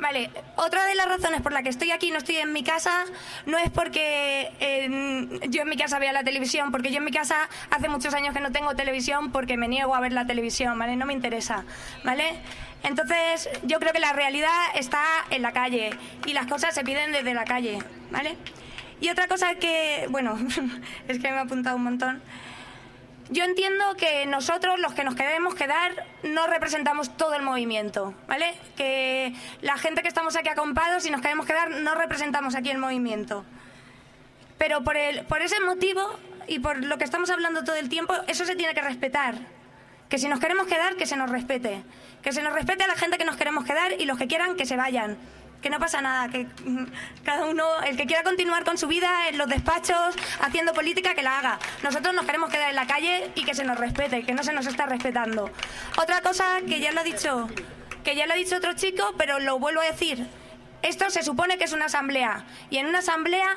Vale, 0.00 0.30
otra 0.54 0.86
de 0.86 0.94
las 0.94 1.08
razones 1.08 1.40
por 1.42 1.52
la 1.52 1.62
que 1.62 1.70
estoy 1.70 1.90
aquí, 1.90 2.12
no 2.12 2.18
estoy 2.18 2.36
en 2.36 2.52
mi 2.52 2.62
casa, 2.62 3.04
no 3.46 3.58
es 3.58 3.68
porque 3.70 4.48
eh, 4.60 5.40
yo 5.48 5.62
en 5.62 5.68
mi 5.68 5.76
casa 5.76 5.98
vea 5.98 6.12
la 6.12 6.22
televisión, 6.22 6.70
porque 6.70 6.92
yo 6.92 6.98
en 6.98 7.04
mi 7.04 7.10
casa 7.10 7.48
hace 7.70 7.88
muchos 7.88 8.14
años 8.14 8.32
que 8.32 8.40
no 8.40 8.52
tengo 8.52 8.76
televisión 8.76 9.32
porque 9.32 9.56
me 9.56 9.66
niego 9.66 9.96
a 9.96 10.00
ver 10.00 10.12
la 10.12 10.24
televisión, 10.24 10.78
¿vale? 10.78 10.94
No 10.94 11.04
me 11.04 11.14
interesa, 11.14 11.64
¿vale? 12.04 12.40
Entonces, 12.82 13.48
yo 13.64 13.80
creo 13.80 13.92
que 13.92 13.98
la 13.98 14.12
realidad 14.12 14.50
está 14.74 15.02
en 15.30 15.42
la 15.42 15.52
calle 15.52 15.90
y 16.26 16.32
las 16.32 16.46
cosas 16.46 16.74
se 16.74 16.84
piden 16.84 17.12
desde 17.12 17.34
la 17.34 17.44
calle, 17.44 17.78
¿vale? 18.10 18.36
Y 19.00 19.10
otra 19.10 19.28
cosa 19.28 19.54
que, 19.56 20.06
bueno, 20.10 20.38
es 21.08 21.18
que 21.18 21.30
me 21.30 21.38
ha 21.38 21.42
apuntado 21.42 21.76
un 21.76 21.84
montón. 21.84 22.22
Yo 23.30 23.44
entiendo 23.44 23.94
que 23.96 24.24
nosotros, 24.26 24.80
los 24.80 24.94
que 24.94 25.04
nos 25.04 25.14
queremos 25.14 25.54
quedar, 25.54 26.06
no 26.22 26.46
representamos 26.46 27.14
todo 27.16 27.34
el 27.34 27.42
movimiento, 27.42 28.14
¿vale? 28.26 28.54
Que 28.76 29.34
la 29.60 29.76
gente 29.76 30.00
que 30.00 30.08
estamos 30.08 30.34
aquí 30.36 30.48
acompados 30.48 31.04
y 31.04 31.10
nos 31.10 31.20
queremos 31.20 31.44
quedar, 31.44 31.70
no 31.70 31.94
representamos 31.94 32.54
aquí 32.54 32.70
el 32.70 32.78
movimiento. 32.78 33.44
Pero 34.56 34.82
por, 34.82 34.96
el, 34.96 35.26
por 35.26 35.42
ese 35.42 35.60
motivo 35.60 36.18
y 36.46 36.58
por 36.60 36.82
lo 36.82 36.96
que 36.96 37.04
estamos 37.04 37.28
hablando 37.28 37.64
todo 37.64 37.76
el 37.76 37.90
tiempo, 37.90 38.14
eso 38.28 38.46
se 38.46 38.56
tiene 38.56 38.72
que 38.72 38.80
respetar. 38.80 39.34
Que 40.08 40.18
si 40.18 40.28
nos 40.28 40.40
queremos 40.40 40.66
quedar, 40.66 40.96
que 40.96 41.06
se 41.06 41.16
nos 41.16 41.30
respete. 41.30 41.82
Que 42.22 42.32
se 42.32 42.42
nos 42.42 42.52
respete 42.52 42.84
a 42.84 42.86
la 42.86 42.96
gente 42.96 43.18
que 43.18 43.24
nos 43.24 43.36
queremos 43.36 43.64
quedar 43.64 43.92
y 43.98 44.06
los 44.06 44.18
que 44.18 44.26
quieran, 44.26 44.56
que 44.56 44.66
se 44.66 44.76
vayan 44.76 45.18
que 45.60 45.70
no 45.70 45.78
pasa 45.78 46.00
nada, 46.00 46.28
que 46.28 46.46
mm, 46.64 46.86
cada 47.24 47.46
uno, 47.46 47.64
el 47.82 47.96
que 47.96 48.06
quiera 48.06 48.22
continuar 48.22 48.64
con 48.64 48.78
su 48.78 48.86
vida 48.86 49.28
en 49.28 49.38
los 49.38 49.48
despachos, 49.48 50.14
haciendo 50.40 50.72
política, 50.72 51.14
que 51.14 51.22
la 51.22 51.38
haga. 51.38 51.58
Nosotros 51.82 52.14
nos 52.14 52.26
queremos 52.26 52.50
quedar 52.50 52.70
en 52.70 52.76
la 52.76 52.86
calle 52.86 53.30
y 53.34 53.44
que 53.44 53.54
se 53.54 53.64
nos 53.64 53.78
respete, 53.78 54.22
que 54.22 54.34
no 54.34 54.42
se 54.42 54.52
nos 54.52 54.66
está 54.66 54.86
respetando. 54.86 55.50
Otra 56.00 56.20
cosa 56.20 56.44
que 56.66 56.80
ya 56.80 56.92
lo 56.92 57.00
ha 57.00 57.04
dicho, 57.04 57.48
que 58.04 58.14
ya 58.14 58.26
lo 58.26 58.34
ha 58.34 58.36
dicho 58.36 58.56
otro 58.56 58.74
chico, 58.74 59.14
pero 59.18 59.40
lo 59.40 59.58
vuelvo 59.58 59.80
a 59.80 59.84
decir. 59.84 60.26
Esto 60.80 61.10
se 61.10 61.24
supone 61.24 61.58
que 61.58 61.64
es 61.64 61.72
una 61.72 61.86
asamblea 61.86 62.44
y 62.70 62.78
en 62.78 62.86
una 62.86 63.00
asamblea 63.00 63.48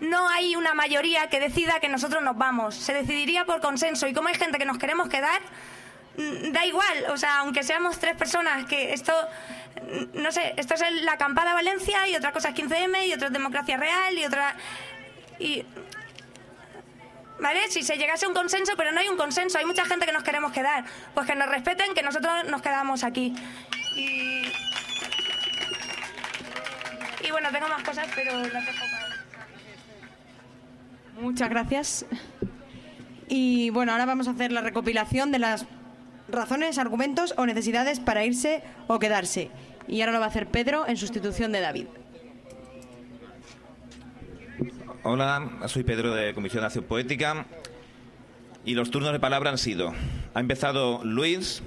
no 0.00 0.30
hay 0.30 0.56
una 0.56 0.72
mayoría 0.72 1.28
que 1.28 1.38
decida 1.38 1.78
que 1.78 1.90
nosotros 1.90 2.22
nos 2.22 2.38
vamos. 2.38 2.74
Se 2.74 2.94
decidiría 2.94 3.44
por 3.44 3.60
consenso 3.60 4.08
y 4.08 4.14
como 4.14 4.28
hay 4.28 4.34
gente 4.34 4.58
que 4.58 4.64
nos 4.64 4.78
queremos 4.78 5.10
quedar, 5.10 5.42
da 6.16 6.66
igual, 6.66 7.06
o 7.10 7.16
sea, 7.16 7.38
aunque 7.38 7.62
seamos 7.62 7.98
tres 7.98 8.16
personas, 8.16 8.66
que 8.66 8.92
esto 8.92 9.12
no 10.14 10.30
sé, 10.32 10.54
esto 10.56 10.74
es 10.74 11.02
la 11.02 11.12
acampada 11.12 11.54
Valencia 11.54 12.08
y 12.08 12.16
otra 12.16 12.32
cosa 12.32 12.50
es 12.50 12.54
15M 12.54 13.06
y 13.06 13.12
otra 13.12 13.28
es 13.28 13.32
democracia 13.32 13.76
real 13.76 14.16
y 14.16 14.24
otra... 14.24 14.56
Y, 15.38 15.64
¿Vale? 17.40 17.70
Si 17.70 17.82
se 17.82 17.96
llegase 17.96 18.26
a 18.26 18.28
un 18.28 18.34
consenso, 18.34 18.74
pero 18.76 18.92
no 18.92 19.00
hay 19.00 19.08
un 19.08 19.16
consenso, 19.16 19.56
hay 19.58 19.64
mucha 19.64 19.86
gente 19.86 20.04
que 20.04 20.12
nos 20.12 20.22
queremos 20.22 20.52
quedar. 20.52 20.84
Pues 21.14 21.26
que 21.26 21.34
nos 21.34 21.48
respeten, 21.48 21.94
que 21.94 22.02
nosotros 22.02 22.44
nos 22.50 22.60
quedamos 22.60 23.02
aquí. 23.02 23.34
Y, 23.96 24.42
y 27.26 27.30
bueno, 27.30 27.48
tengo 27.50 27.68
más 27.68 27.82
cosas, 27.82 28.06
pero 28.14 28.36
las 28.38 28.66
dejo 28.66 28.84
para... 28.90 29.08
Muchas 31.18 31.48
gracias. 31.48 32.04
Y 33.26 33.70
bueno, 33.70 33.92
ahora 33.92 34.04
vamos 34.04 34.28
a 34.28 34.32
hacer 34.32 34.52
la 34.52 34.60
recopilación 34.60 35.32
de 35.32 35.38
las 35.38 35.64
razones, 36.32 36.78
argumentos 36.78 37.34
o 37.36 37.46
necesidades 37.46 38.00
para 38.00 38.24
irse 38.24 38.62
o 38.86 38.98
quedarse. 38.98 39.50
Y 39.88 40.00
ahora 40.00 40.12
lo 40.12 40.20
va 40.20 40.26
a 40.26 40.28
hacer 40.28 40.46
Pedro 40.46 40.86
en 40.86 40.96
sustitución 40.96 41.52
de 41.52 41.60
David. 41.60 41.86
Hola, 45.02 45.50
soy 45.66 45.82
Pedro 45.82 46.14
de 46.14 46.34
Comisión 46.34 46.60
de 46.60 46.66
Acción 46.66 46.84
Poética 46.84 47.46
y 48.64 48.74
los 48.74 48.90
turnos 48.90 49.12
de 49.12 49.20
palabra 49.20 49.50
han 49.50 49.56
sido, 49.56 49.94
ha 50.34 50.40
empezado 50.40 51.00
Luis 51.04 51.62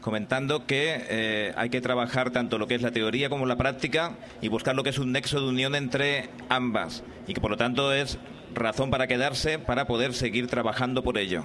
comentando 0.00 0.64
que 0.64 1.04
eh, 1.08 1.52
hay 1.56 1.70
que 1.70 1.80
trabajar 1.80 2.30
tanto 2.30 2.56
lo 2.56 2.68
que 2.68 2.76
es 2.76 2.82
la 2.82 2.92
teoría 2.92 3.28
como 3.28 3.46
la 3.46 3.56
práctica 3.56 4.12
y 4.40 4.48
buscar 4.48 4.76
lo 4.76 4.84
que 4.84 4.90
es 4.90 4.98
un 4.98 5.10
nexo 5.10 5.40
de 5.40 5.48
unión 5.48 5.74
entre 5.74 6.30
ambas 6.48 7.02
y 7.26 7.34
que 7.34 7.40
por 7.40 7.50
lo 7.50 7.56
tanto 7.56 7.92
es 7.92 8.18
razón 8.54 8.90
para 8.90 9.08
quedarse 9.08 9.58
para 9.58 9.86
poder 9.86 10.14
seguir 10.14 10.46
trabajando 10.46 11.02
por 11.02 11.18
ello. 11.18 11.44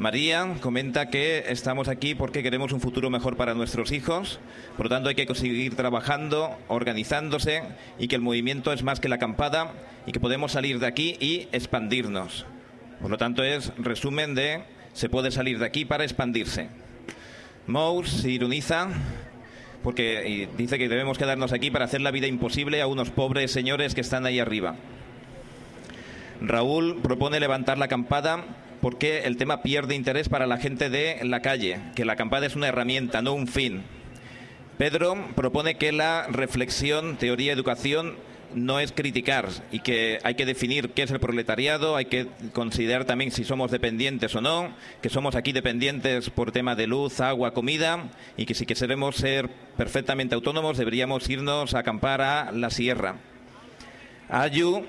María 0.00 0.54
comenta 0.62 1.10
que 1.10 1.44
estamos 1.48 1.86
aquí 1.88 2.14
porque 2.14 2.42
queremos 2.42 2.72
un 2.72 2.80
futuro 2.80 3.10
mejor 3.10 3.36
para 3.36 3.52
nuestros 3.52 3.92
hijos, 3.92 4.40
por 4.78 4.86
lo 4.86 4.88
tanto 4.88 5.10
hay 5.10 5.14
que 5.14 5.34
seguir 5.34 5.76
trabajando, 5.76 6.56
organizándose 6.68 7.64
y 7.98 8.08
que 8.08 8.16
el 8.16 8.22
movimiento 8.22 8.72
es 8.72 8.82
más 8.82 8.98
que 8.98 9.10
la 9.10 9.16
acampada 9.16 9.74
y 10.06 10.12
que 10.12 10.18
podemos 10.18 10.52
salir 10.52 10.78
de 10.78 10.86
aquí 10.86 11.18
y 11.20 11.48
expandirnos. 11.52 12.46
Por 13.02 13.10
lo 13.10 13.18
tanto 13.18 13.44
es 13.44 13.74
resumen 13.76 14.34
de 14.34 14.62
se 14.94 15.10
puede 15.10 15.30
salir 15.30 15.58
de 15.58 15.66
aquí 15.66 15.84
para 15.84 16.04
expandirse. 16.04 16.68
Mous 17.66 18.24
ironiza 18.24 18.88
porque 19.82 20.48
dice 20.56 20.78
que 20.78 20.88
debemos 20.88 21.18
quedarnos 21.18 21.52
aquí 21.52 21.70
para 21.70 21.84
hacer 21.84 22.00
la 22.00 22.10
vida 22.10 22.26
imposible 22.26 22.80
a 22.80 22.86
unos 22.86 23.10
pobres 23.10 23.50
señores 23.50 23.94
que 23.94 24.00
están 24.00 24.24
ahí 24.24 24.38
arriba. 24.38 24.76
Raúl 26.40 27.02
propone 27.02 27.38
levantar 27.38 27.76
la 27.76 27.84
acampada 27.84 28.46
porque 28.80 29.24
el 29.24 29.36
tema 29.36 29.62
pierde 29.62 29.94
interés 29.94 30.28
para 30.28 30.46
la 30.46 30.58
gente 30.58 30.90
de 30.90 31.20
la 31.22 31.40
calle, 31.40 31.80
que 31.94 32.04
la 32.04 32.14
acampada 32.14 32.46
es 32.46 32.56
una 32.56 32.68
herramienta, 32.68 33.22
no 33.22 33.34
un 33.34 33.46
fin. 33.46 33.82
Pedro 34.78 35.16
propone 35.34 35.76
que 35.76 35.92
la 35.92 36.26
reflexión, 36.28 37.16
teoría, 37.16 37.52
educación 37.52 38.16
no 38.54 38.80
es 38.80 38.92
criticar 38.92 39.48
y 39.70 39.80
que 39.80 40.18
hay 40.22 40.34
que 40.34 40.46
definir 40.46 40.90
qué 40.90 41.02
es 41.02 41.10
el 41.10 41.20
proletariado, 41.20 41.96
hay 41.96 42.06
que 42.06 42.26
considerar 42.52 43.04
también 43.04 43.30
si 43.30 43.44
somos 43.44 43.70
dependientes 43.70 44.34
o 44.34 44.40
no, 44.40 44.74
que 45.02 45.08
somos 45.08 45.34
aquí 45.34 45.52
dependientes 45.52 46.30
por 46.30 46.52
tema 46.52 46.74
de 46.74 46.86
luz, 46.86 47.20
agua, 47.20 47.52
comida 47.52 48.10
y 48.36 48.46
que 48.46 48.54
si 48.54 48.66
queremos 48.66 49.16
ser 49.16 49.48
perfectamente 49.76 50.34
autónomos 50.34 50.78
deberíamos 50.78 51.28
irnos 51.28 51.74
a 51.74 51.80
acampar 51.80 52.22
a 52.22 52.52
la 52.52 52.70
sierra. 52.70 53.16
Ayu 54.28 54.84